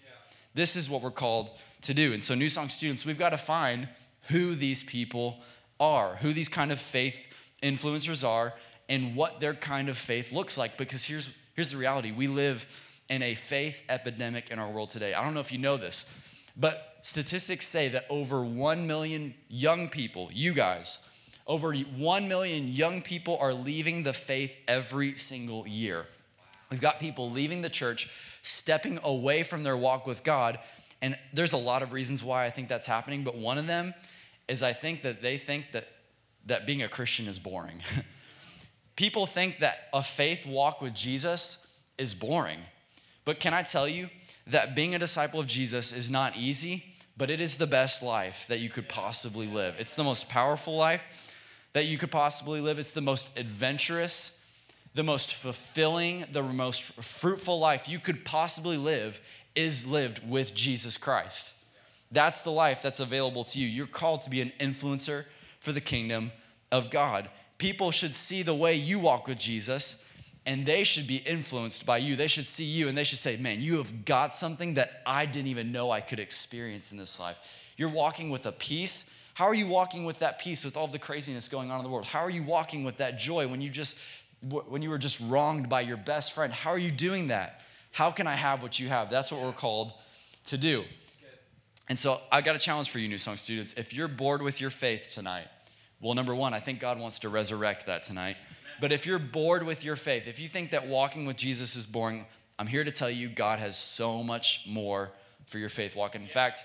[0.56, 1.52] This is what we're called
[1.84, 2.12] to do.
[2.12, 3.88] And so, New Song students, we've got to find
[4.30, 5.42] who these people
[5.80, 7.28] are, who these kind of faith
[7.62, 8.54] influencers are,
[8.90, 10.78] and what their kind of faith looks like.
[10.78, 12.68] Because here's, here's the reality we live
[13.10, 15.14] in a faith epidemic in our world today.
[15.14, 16.12] I don't know if you know this,
[16.56, 21.06] but statistics say that over 1 million young people, you guys,
[21.46, 26.06] over 1 million young people are leaving the faith every single year.
[26.70, 28.10] We've got people leaving the church,
[28.42, 30.60] stepping away from their walk with God.
[31.02, 33.94] And there's a lot of reasons why I think that's happening, but one of them
[34.48, 35.88] is I think that they think that,
[36.46, 37.82] that being a Christian is boring.
[38.96, 42.60] people think that a faith walk with Jesus is boring.
[43.26, 44.10] But can I tell you
[44.48, 48.48] that being a disciple of Jesus is not easy, but it is the best life
[48.48, 49.76] that you could possibly live.
[49.78, 51.34] It's the most powerful life
[51.74, 52.80] that you could possibly live.
[52.80, 54.38] It's the most adventurous,
[54.94, 59.22] the most fulfilling, the most fruitful life you could possibly live
[59.56, 61.54] is lived with Jesus Christ.
[62.12, 63.68] That's the life that's available to you.
[63.68, 65.26] You're called to be an influencer
[65.60, 66.32] for the kingdom
[66.72, 67.30] of God.
[67.58, 70.03] People should see the way you walk with Jesus
[70.46, 72.16] and they should be influenced by you.
[72.16, 75.26] They should see you and they should say, Man, you have got something that I
[75.26, 77.38] didn't even know I could experience in this life.
[77.78, 79.06] You're walking with a peace.
[79.36, 81.90] How are you walking with that peace with all the craziness going on in the
[81.90, 82.06] world?
[82.06, 84.00] How are you walking with that joy when you just
[84.42, 86.52] when you were just wronged by your best friend?
[86.52, 87.62] How are you doing that?
[87.92, 89.10] How can I have what you have?
[89.10, 89.94] That's what we're called
[90.46, 90.84] to do.
[91.90, 93.74] And so I got a challenge for you, New Song students.
[93.74, 95.48] If you're bored with your faith tonight,
[96.02, 98.38] well, number one, I think God wants to resurrect that tonight.
[98.80, 101.86] But if you're bored with your faith, if you think that walking with Jesus is
[101.86, 102.26] boring,
[102.60, 105.12] I'm here to tell you God has so much more
[105.46, 106.16] for your faith walk.
[106.16, 106.64] In fact,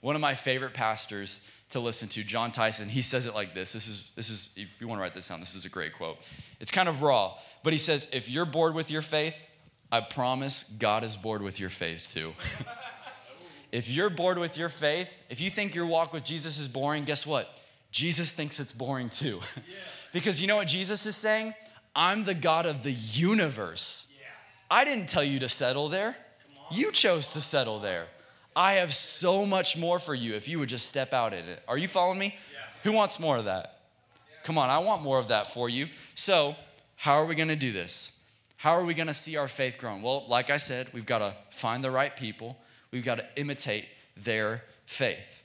[0.00, 3.72] one of my favorite pastors to listen to, Jon Tyson, he says it like this.
[3.72, 5.92] This is, this is, if you want to write this down, this is a great
[5.92, 6.18] quote.
[6.60, 9.48] It's kind of raw, but he says, if you're bored with your faith,
[9.90, 12.34] I promise God is bored with your faith too.
[13.72, 17.04] if you're bored with your faith, if you think your walk with Jesus is boring,
[17.04, 17.60] guess what?
[17.90, 19.40] Jesus thinks it's boring too.
[20.14, 21.54] Because you know what Jesus is saying?
[21.94, 24.06] I'm the God of the universe.
[24.70, 26.16] I didn't tell you to settle there.
[26.70, 28.06] You chose to settle there.
[28.54, 31.60] I have so much more for you if you would just step out in it.
[31.66, 32.36] Are you following me?
[32.84, 33.80] Who wants more of that?
[34.44, 35.88] Come on, I want more of that for you.
[36.14, 36.54] So,
[36.94, 38.16] how are we going to do this?
[38.56, 40.00] How are we going to see our faith grown?
[40.00, 42.56] Well, like I said, we've got to find the right people,
[42.92, 45.42] we've got to imitate their faith.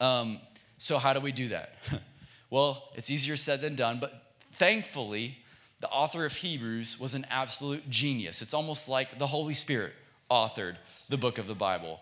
[0.00, 0.40] Um,
[0.76, 1.76] so, how do we do that?
[2.50, 5.38] Well, it's easier said than done, but thankfully,
[5.80, 8.40] the author of Hebrews was an absolute genius.
[8.40, 9.92] It's almost like the Holy Spirit
[10.30, 10.76] authored
[11.08, 12.00] the book of the Bible.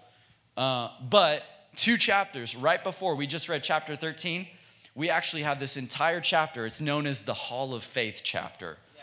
[0.57, 1.42] Uh, but
[1.74, 4.46] two chapters right before we just read chapter 13,
[4.94, 6.66] we actually have this entire chapter.
[6.66, 8.78] It's known as the Hall of Faith chapter.
[8.96, 9.02] Yeah.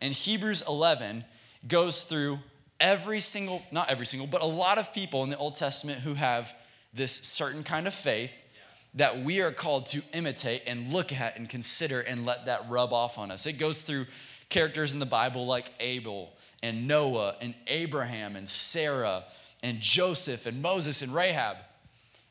[0.00, 1.24] And Hebrews 11
[1.66, 2.40] goes through
[2.80, 6.14] every single, not every single, but a lot of people in the Old Testament who
[6.14, 6.54] have
[6.92, 8.44] this certain kind of faith
[8.94, 12.92] that we are called to imitate and look at and consider and let that rub
[12.92, 13.46] off on us.
[13.46, 14.06] It goes through
[14.48, 19.24] characters in the Bible like Abel and Noah and Abraham and Sarah
[19.62, 21.58] and Joseph and Moses and Rahab.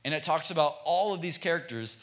[0.03, 1.97] And it talks about all of these characters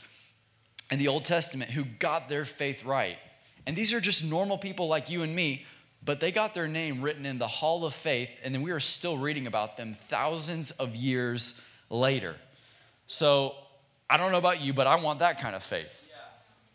[0.91, 3.19] in the Old Testament who got their faith right.
[3.67, 5.65] And these are just normal people like you and me,
[6.05, 8.81] but they got their name written in the Hall of Faith, and then we are
[8.81, 12.37] still reading about them thousands of years later.
[13.07, 13.55] So
[14.09, 16.09] I don't know about you, but I want that kind of faith.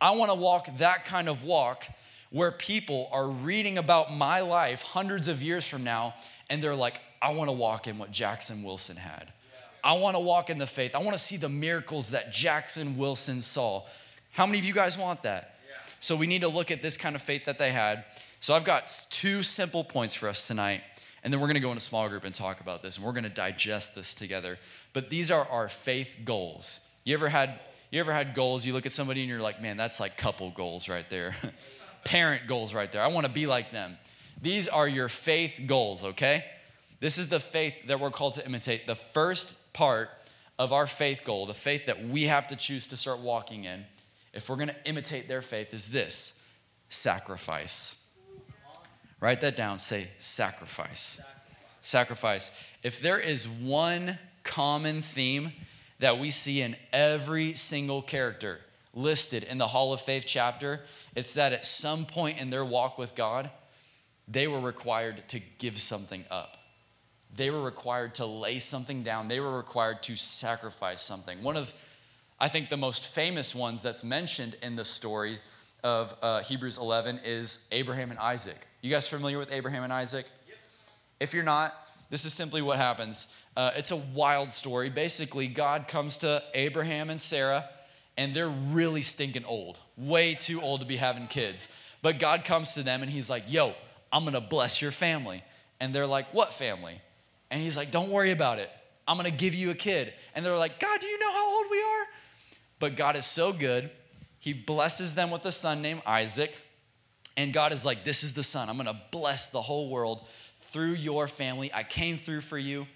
[0.01, 1.85] I want to walk that kind of walk
[2.31, 6.13] where people are reading about my life hundreds of years from now,
[6.49, 9.33] and they're like, I want to walk in what Jackson Wilson had.
[9.83, 10.95] I want to walk in the faith.
[10.95, 13.83] I want to see the miracles that Jackson Wilson saw.
[14.31, 15.55] How many of you guys want that?
[15.67, 15.75] Yeah.
[15.99, 18.03] So we need to look at this kind of faith that they had.
[18.39, 20.81] So I've got two simple points for us tonight.
[21.23, 23.05] And then we're going to go in a small group and talk about this and
[23.05, 24.57] we're going to digest this together.
[24.93, 26.79] But these are our faith goals.
[27.09, 29.77] You ever had you ever had goals you look at somebody and you're like, "Man,
[29.77, 31.35] that's like couple goals right there."
[32.03, 33.01] Parent goals right there.
[33.01, 33.97] I want to be like them.
[34.39, 36.45] These are your faith goals, okay?
[36.99, 38.85] This is the faith that we're called to imitate.
[38.85, 40.11] The first part
[40.59, 43.85] of our faith goal, the faith that we have to choose to start walking in,
[44.31, 46.33] if we're going to imitate their faith, is this
[46.89, 47.95] sacrifice.
[49.19, 49.79] Write that down.
[49.79, 51.19] Say sacrifice.
[51.81, 52.51] Sacrifice.
[52.83, 55.53] If there is one common theme
[55.99, 58.59] that we see in every single character
[58.93, 60.81] listed in the Hall of Faith chapter,
[61.15, 63.49] it's that at some point in their walk with God,
[64.27, 66.57] they were required to give something up.
[67.35, 69.27] They were required to lay something down.
[69.27, 71.43] They were required to sacrifice something.
[71.43, 71.73] One of,
[72.39, 75.37] I think, the most famous ones that's mentioned in the story
[75.83, 78.67] of uh, Hebrews 11 is Abraham and Isaac.
[78.81, 80.25] You guys familiar with Abraham and Isaac?
[80.47, 80.57] Yep.
[81.19, 81.75] If you're not,
[82.09, 83.33] this is simply what happens.
[83.55, 84.89] Uh, it's a wild story.
[84.89, 87.69] Basically, God comes to Abraham and Sarah,
[88.17, 91.73] and they're really stinking old, way too old to be having kids.
[92.01, 93.73] But God comes to them and He's like, Yo,
[94.11, 95.43] I'm gonna bless your family.
[95.79, 97.01] And they're like, What family?
[97.51, 98.69] And He's like, Don't worry about it.
[99.07, 100.13] I'm gonna give you a kid.
[100.35, 102.05] And they're like, God, do you know how old we are?
[102.79, 103.89] But God is so good.
[104.39, 106.55] He blesses them with a son named Isaac.
[107.35, 108.69] And God is like, This is the son.
[108.69, 110.27] I'm gonna bless the whole world
[110.69, 111.71] through your family.
[111.73, 112.87] I came through for you.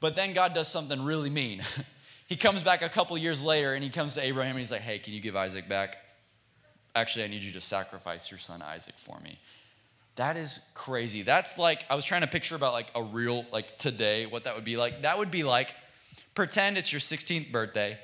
[0.00, 1.62] But then God does something really mean.
[2.26, 4.82] he comes back a couple years later and he comes to Abraham and he's like,
[4.82, 5.96] Hey, can you give Isaac back?
[6.94, 9.38] Actually, I need you to sacrifice your son Isaac for me.
[10.16, 11.22] That is crazy.
[11.22, 14.54] That's like, I was trying to picture about like a real, like today, what that
[14.54, 15.02] would be like.
[15.02, 15.74] That would be like,
[16.34, 17.98] pretend it's your 16th birthday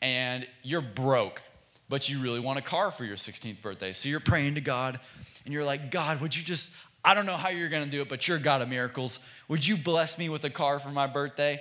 [0.00, 1.42] and you're broke,
[1.88, 3.92] but you really want a car for your 16th birthday.
[3.92, 4.98] So you're praying to God
[5.44, 6.72] and you're like, God, would you just,
[7.08, 9.20] I don't know how you're gonna do it, but you're God of miracles.
[9.48, 11.58] Would you bless me with a car for my birthday?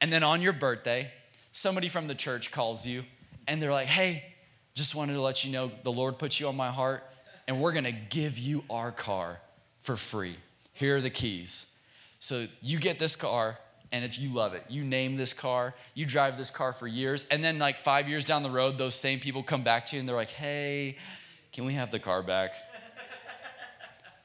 [0.00, 1.08] And then on your birthday,
[1.52, 3.04] somebody from the church calls you
[3.46, 4.24] and they're like, hey,
[4.74, 7.04] just wanted to let you know the Lord put you on my heart
[7.46, 9.38] and we're gonna give you our car
[9.78, 10.36] for free.
[10.72, 11.66] Here are the keys.
[12.18, 13.60] So you get this car
[13.92, 14.64] and it's, you love it.
[14.68, 18.24] You name this car, you drive this car for years, and then like five years
[18.24, 20.96] down the road, those same people come back to you and they're like, hey,
[21.52, 22.50] can we have the car back?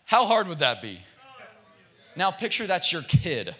[0.08, 1.02] How hard would that be?
[2.16, 3.54] Now, picture that's your kid.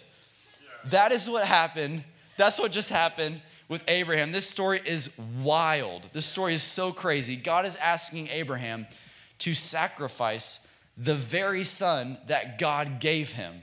[0.86, 2.04] That is what happened.
[2.38, 4.32] That's what just happened with Abraham.
[4.32, 6.04] This story is wild.
[6.14, 7.36] This story is so crazy.
[7.36, 8.86] God is asking Abraham
[9.40, 10.60] to sacrifice
[10.96, 13.62] the very son that God gave him.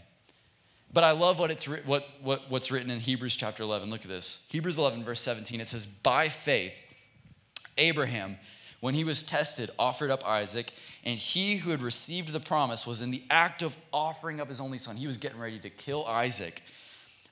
[0.93, 3.89] But I love what it's what, what, what's written in Hebrews chapter 11.
[3.89, 4.45] Look at this.
[4.49, 5.59] Hebrews 11, verse 17.
[5.59, 6.85] It says, By faith,
[7.79, 8.37] Abraham
[8.85, 10.71] when he was tested, offered up Isaac,
[11.05, 14.59] and he who had received the promise was in the act of offering up his
[14.59, 14.95] only son.
[14.95, 16.63] He was getting ready to kill Isaac,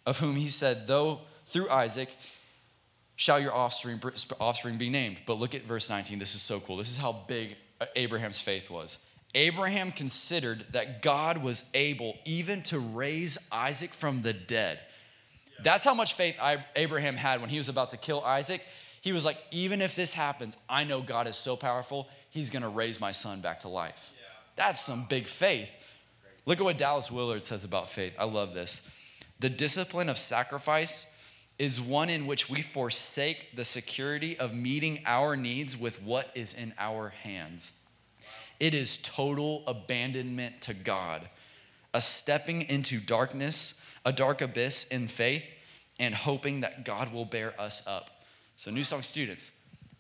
[0.06, 2.16] of whom he said, Though through Isaac
[3.16, 4.00] shall your offspring,
[4.40, 5.18] offspring be named.
[5.26, 6.20] But look at verse 19.
[6.20, 6.78] This is so cool.
[6.78, 9.00] This is how big uh, Abraham's faith was.
[9.36, 14.80] Abraham considered that God was able even to raise Isaac from the dead.
[15.64, 16.40] That's how much faith
[16.76, 18.64] Abraham had when he was about to kill Isaac.
[19.02, 22.68] He was like, even if this happens, I know God is so powerful, He's gonna
[22.68, 24.12] raise my son back to life.
[24.16, 24.26] Yeah.
[24.56, 25.78] That's some big faith.
[26.48, 28.16] Look at what Dallas Willard says about faith.
[28.20, 28.90] I love this.
[29.40, 31.06] The discipline of sacrifice
[31.60, 36.56] is one in which we forsake the security of meeting our needs with what is
[36.56, 37.74] in our hands.
[38.60, 41.30] It is total abandonment to God,
[41.94, 45.48] a stepping into darkness, a dark abyss in faith,
[46.00, 48.24] and hoping that God will bear us up.
[48.56, 49.52] So, New Song students,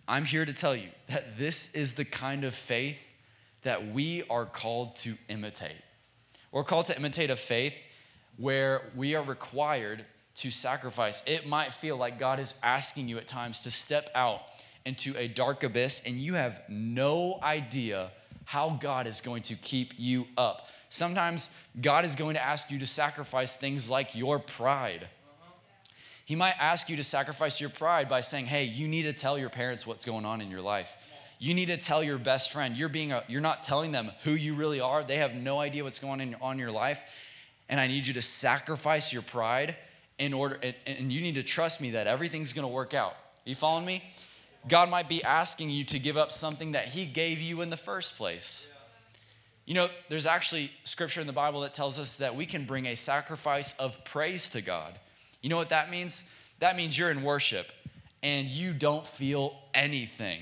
[0.08, 3.16] I'm here to tell you that this is the kind of faith
[3.62, 5.82] that we are called to imitate.
[6.52, 7.88] We're called to imitate a faith
[8.38, 11.24] where we are required to sacrifice.
[11.26, 14.42] It might feel like God is asking you at times to step out
[14.86, 18.12] into a dark abyss and you have no idea
[18.46, 20.68] how God is going to keep you up.
[20.90, 21.50] Sometimes
[21.82, 25.08] God is going to ask you to sacrifice things like your pride.
[26.26, 29.38] He might ask you to sacrifice your pride by saying, "Hey, you need to tell
[29.38, 30.96] your parents what's going on in your life.
[31.40, 32.78] You need to tell your best friend.
[32.78, 35.04] You're being a, you're not telling them who you really are.
[35.04, 37.04] They have no idea what's going on in your life,
[37.68, 39.76] and I need you to sacrifice your pride
[40.18, 43.16] in order and, and you need to trust me that everything's going to work out.
[43.46, 44.04] You following me?
[44.68, 47.78] God might be asking you to give up something that he gave you in the
[47.78, 48.70] first place.
[49.66, 52.86] You know, there's actually scripture in the Bible that tells us that we can bring
[52.86, 54.98] a sacrifice of praise to God.
[55.44, 56.28] You know what that means?
[56.60, 57.72] That means you're in worship
[58.24, 60.40] and you don't feel anything.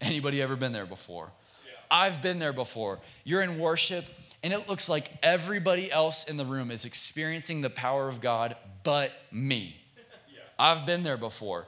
[0.00, 1.32] Anybody ever been there before?
[1.66, 1.72] Yeah.
[1.90, 3.00] I've been there before.
[3.24, 4.04] You're in worship
[4.42, 8.54] and it looks like everybody else in the room is experiencing the power of God
[8.84, 9.80] but me.
[10.28, 10.40] Yeah.
[10.58, 11.66] I've been there before.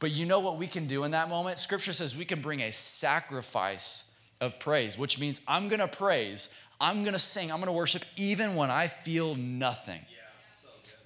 [0.00, 1.58] But you know what we can do in that moment?
[1.58, 4.04] Scripture says we can bring a sacrifice
[4.40, 8.70] of praise, which means I'm gonna praise, I'm gonna sing, I'm gonna worship even when
[8.70, 10.00] I feel nothing.
[10.10, 10.17] Yeah.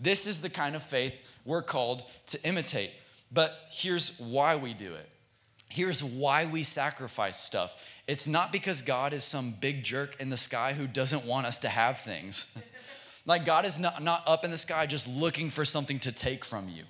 [0.03, 2.90] This is the kind of faith we're called to imitate.
[3.30, 5.09] But here's why we do it.
[5.68, 7.74] Here's why we sacrifice stuff.
[8.07, 11.61] It's not because God is some big jerk in the sky who doesn't want us
[11.61, 12.55] to have things.
[13.26, 16.44] like God is not, not up in the sky just looking for something to take
[16.44, 16.82] from you.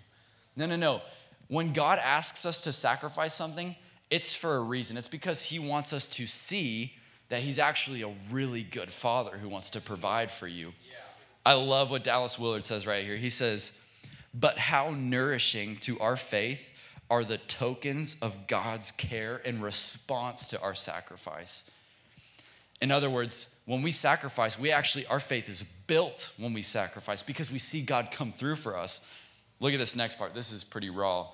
[0.57, 1.03] No, no, no.
[1.49, 3.77] When God asks us to sacrifice something,
[4.11, 4.97] it's for a reason.
[4.97, 6.95] It's because He wants us to see
[7.29, 10.73] that He's actually a really good Father who wants to provide for you.
[10.89, 10.97] Yeah.
[11.45, 13.17] I love what Dallas Willard says right here.
[13.17, 13.79] He says,
[14.33, 16.73] But how nourishing to our faith
[17.11, 21.71] are the tokens of God's care in response to our sacrifice.
[22.81, 27.23] In other words, when we sacrifice, we actually, our faith is built when we sacrifice
[27.23, 29.07] because we see God come through for us.
[29.61, 30.35] Look at this next part.
[30.35, 31.29] This is pretty raw.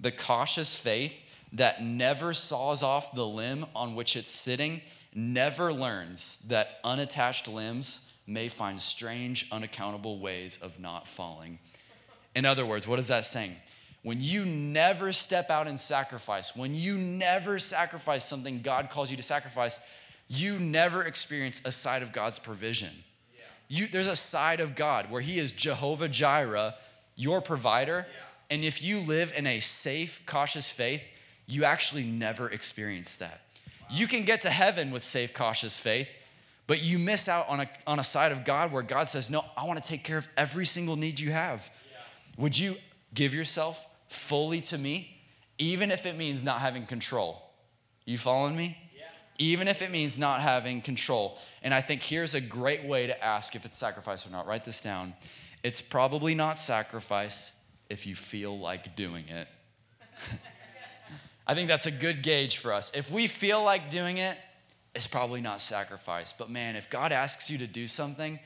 [0.00, 4.82] The cautious faith that never saws off the limb on which it's sitting
[5.14, 11.58] never learns that unattached limbs may find strange, unaccountable ways of not falling.
[12.34, 13.56] In other words, what is that saying?
[14.02, 19.16] When you never step out and sacrifice, when you never sacrifice something God calls you
[19.16, 19.80] to sacrifice,
[20.28, 22.90] you never experience a side of God's provision.
[23.68, 26.74] You, there's a side of God where He is Jehovah Jireh,
[27.14, 28.06] your provider.
[28.48, 31.08] And if you live in a safe, cautious faith,
[31.46, 33.42] you actually never experience that.
[33.82, 33.86] Wow.
[33.90, 36.08] You can get to heaven with safe, cautious faith,
[36.70, 39.44] but you miss out on a, on a side of God where God says, No,
[39.56, 41.68] I want to take care of every single need you have.
[41.90, 41.98] Yeah.
[42.44, 42.76] Would you
[43.12, 45.20] give yourself fully to me,
[45.58, 47.42] even if it means not having control?
[48.04, 48.78] You following me?
[48.96, 49.02] Yeah.
[49.40, 51.36] Even if it means not having control.
[51.60, 54.46] And I think here's a great way to ask if it's sacrifice or not.
[54.46, 55.14] Write this down.
[55.64, 57.52] It's probably not sacrifice
[57.88, 59.48] if you feel like doing it.
[61.48, 62.92] I think that's a good gauge for us.
[62.94, 64.38] If we feel like doing it,
[64.94, 66.32] it's probably not sacrifice.
[66.32, 68.38] But man, if God asks you to do something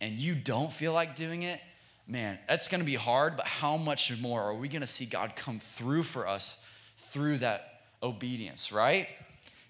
[0.00, 1.60] and you don't feel like doing it,
[2.06, 5.58] man, that's gonna be hard, but how much more are we gonna see God come
[5.58, 6.64] through for us
[6.98, 9.08] through that obedience, right?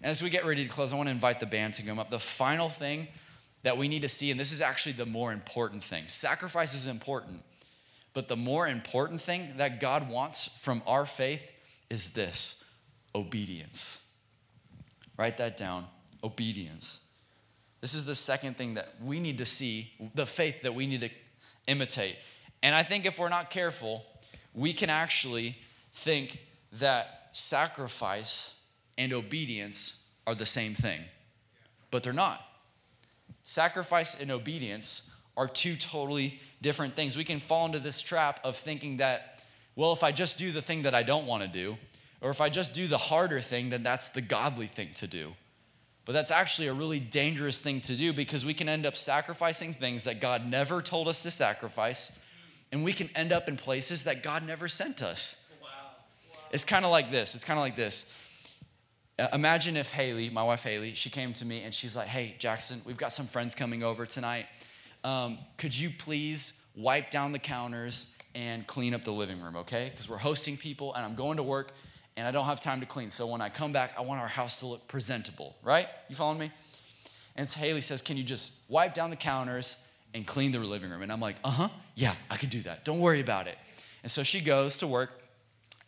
[0.03, 2.11] And as we get ready to close, I wanna invite the band to come up.
[2.11, 3.09] The final thing
[3.63, 6.87] that we need to see, and this is actually the more important thing sacrifice is
[6.87, 7.43] important,
[8.15, 11.53] but the more important thing that God wants from our faith
[11.89, 12.65] is this
[13.15, 14.03] obedience.
[15.17, 15.87] Write that down
[16.23, 17.07] obedience.
[17.81, 21.01] This is the second thing that we need to see, the faith that we need
[21.01, 21.11] to
[21.67, 22.17] imitate.
[22.63, 24.05] And I think if we're not careful,
[24.55, 25.59] we can actually
[25.93, 26.41] think
[26.73, 28.55] that sacrifice
[28.99, 31.01] and obedience are the same thing,
[31.91, 32.43] but they're not.
[33.45, 37.17] Sacrifice and obedience are two totally different things.
[37.17, 39.45] We can fall into this trap of thinking that,
[39.77, 41.77] well, if I just do the thing that I don't want to do,
[42.21, 45.35] or if I just do the harder thing, then that's the godly thing to do.
[46.07, 49.75] But that's actually a really dangerous thing to do because we can end up sacrificing
[49.75, 52.17] things that God never told us to sacrifice,
[52.71, 55.45] and we can end up in places that God never sent us.
[55.61, 55.69] Wow.
[56.33, 56.39] Wow.
[56.53, 57.35] It's kind of like this.
[57.35, 58.15] It's kind of like this.
[59.19, 62.37] Uh, imagine if Haley, my wife Haley, she came to me and she's like, Hey,
[62.39, 64.47] Jackson, we've got some friends coming over tonight.
[65.03, 69.89] Um, could you please wipe down the counters and clean up the living room, okay?
[69.91, 71.73] Because we're hosting people and I'm going to work
[72.17, 73.11] and I don't have time to clean.
[73.11, 75.89] So when I come back, I want our house to look presentable, right?
[76.09, 76.51] You following me?
[77.37, 79.77] And so Haley says, Can you just wipe down the counters
[80.15, 81.03] and clean the living room?
[81.03, 82.85] And I'm like, Uh huh, yeah, I can do that.
[82.85, 83.59] Don't worry about it.
[84.03, 85.23] And so she goes to work.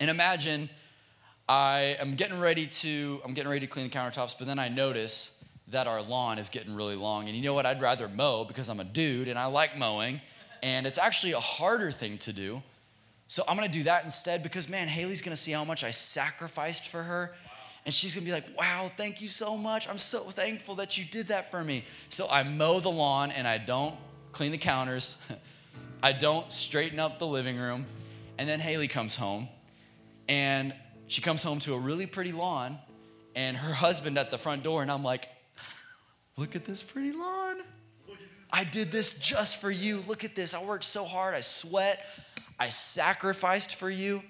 [0.00, 0.68] And imagine
[1.48, 4.68] I am getting ready to I'm getting ready to clean the countertops, but then I
[4.68, 5.34] notice
[5.68, 7.26] that our lawn is getting really long.
[7.26, 7.66] And you know what?
[7.66, 10.20] I'd rather mow because I'm a dude and I like mowing.
[10.62, 12.62] And it's actually a harder thing to do
[13.28, 16.88] So I'm gonna do that instead because, man, Haley's gonna see how much I sacrificed
[16.88, 17.34] for her.
[17.84, 19.88] And she's gonna be like, wow, thank you so much.
[19.88, 21.84] I'm so thankful that you did that for me.
[22.08, 23.94] So I mow the lawn and I don't
[24.32, 25.16] clean the counters,
[26.02, 27.84] I don't straighten up the living room.
[28.38, 29.48] And then Haley comes home
[30.28, 30.74] and
[31.06, 32.78] she comes home to a really pretty lawn
[33.34, 34.80] and her husband at the front door.
[34.82, 35.28] And I'm like,
[36.36, 37.58] look at this pretty lawn.
[38.50, 40.02] I did this just for you.
[40.06, 40.54] Look at this.
[40.54, 41.34] I worked so hard.
[41.34, 42.04] I sweat.
[42.58, 44.22] I sacrificed for you.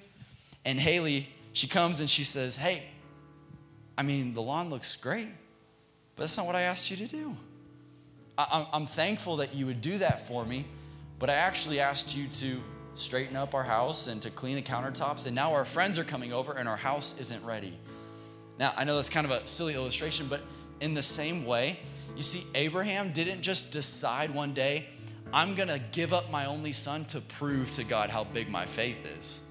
[0.64, 2.85] And Haley, she comes and she says, Hey,
[3.97, 5.29] I mean, the lawn looks great,
[6.14, 7.37] but that's not what I asked you to do.
[8.39, 10.66] I'm thankful that you would do that for me,
[11.18, 12.61] but I actually asked you to
[12.95, 16.33] straighten up our house and to clean the countertops, and now our friends are coming
[16.33, 17.76] over and our house isn't ready.
[18.59, 20.43] Now, I know that's kind of a silly illustration, but
[20.81, 21.81] in the same way,
[22.16, 24.87] you see, Abraham didn't just decide one day,
[25.33, 29.05] I'm gonna give up my only son to prove to God how big my faith
[29.18, 29.43] is.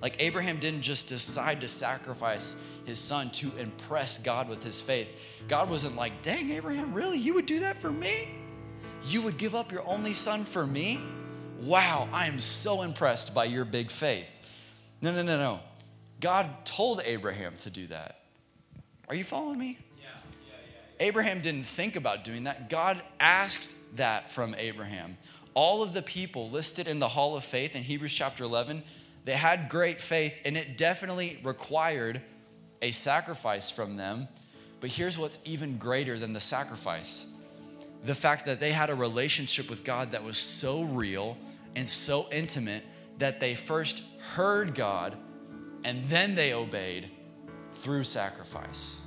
[0.00, 5.20] Like, Abraham didn't just decide to sacrifice his son to impress God with his faith.
[5.48, 7.18] God wasn't like, dang, Abraham, really?
[7.18, 8.28] You would do that for me?
[9.04, 11.00] You would give up your only son for me?
[11.60, 14.28] Wow, I am so impressed by your big faith.
[15.02, 15.60] No, no, no, no.
[16.20, 18.20] God told Abraham to do that.
[19.08, 19.78] Are you following me?
[21.00, 22.70] Abraham didn't think about doing that.
[22.70, 25.16] God asked that from Abraham.
[25.54, 28.82] All of the people listed in the Hall of Faith in Hebrews chapter 11,
[29.24, 32.22] they had great faith, and it definitely required
[32.80, 34.28] a sacrifice from them.
[34.80, 37.26] But here's what's even greater than the sacrifice
[38.04, 41.36] the fact that they had a relationship with God that was so real
[41.74, 42.84] and so intimate
[43.18, 45.16] that they first heard God
[45.84, 47.10] and then they obeyed
[47.72, 49.02] through sacrifice.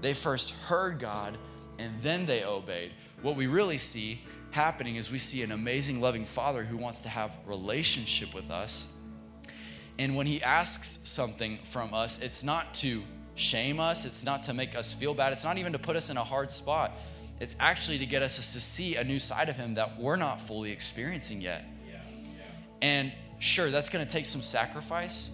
[0.00, 1.36] They first heard God
[1.78, 2.92] and then they obeyed.
[3.22, 7.08] What we really see happening is we see an amazing loving father who wants to
[7.08, 8.92] have relationship with us.
[9.98, 13.02] And when he asks something from us, it's not to
[13.34, 16.10] shame us, it's not to make us feel bad, it's not even to put us
[16.10, 16.92] in a hard spot.
[17.40, 20.40] It's actually to get us to see a new side of Him that we're not
[20.40, 21.64] fully experiencing yet.
[21.88, 22.42] Yeah, yeah.
[22.82, 25.30] And sure, that's gonna take some sacrifice,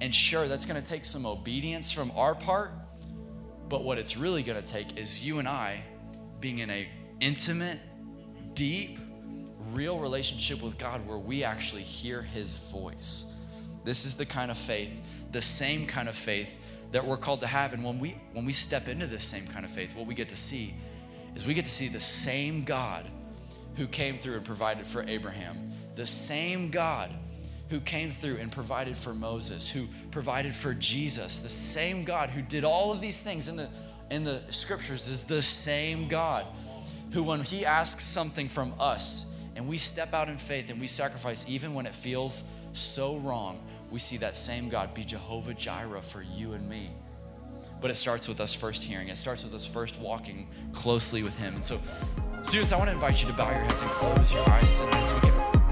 [0.00, 2.72] and sure, that's gonna take some obedience from our part.
[3.74, 5.82] But what it's really gonna take is you and I
[6.38, 7.80] being in a intimate,
[8.54, 9.00] deep,
[9.72, 13.24] real relationship with God where we actually hear His voice.
[13.82, 15.02] This is the kind of faith,
[15.32, 16.60] the same kind of faith
[16.92, 17.72] that we're called to have.
[17.72, 20.28] And when we when we step into this same kind of faith, what we get
[20.28, 20.72] to see
[21.34, 23.04] is we get to see the same God
[23.74, 27.10] who came through and provided for Abraham, the same God
[27.74, 32.40] who came through and provided for Moses, who provided for Jesus, the same God who
[32.40, 33.68] did all of these things in the
[34.10, 36.46] in the scriptures is the same God
[37.10, 40.86] who when he asks something from us and we step out in faith and we
[40.86, 42.44] sacrifice even when it feels
[42.74, 43.60] so wrong,
[43.90, 46.90] we see that same God be Jehovah Jireh for you and me.
[47.80, 51.36] But it starts with us first hearing, it starts with us first walking closely with
[51.36, 51.54] Him.
[51.56, 51.82] And so,
[52.44, 55.06] students, I want to invite you to bow your heads and close your eyes tonight
[55.06, 55.63] so we can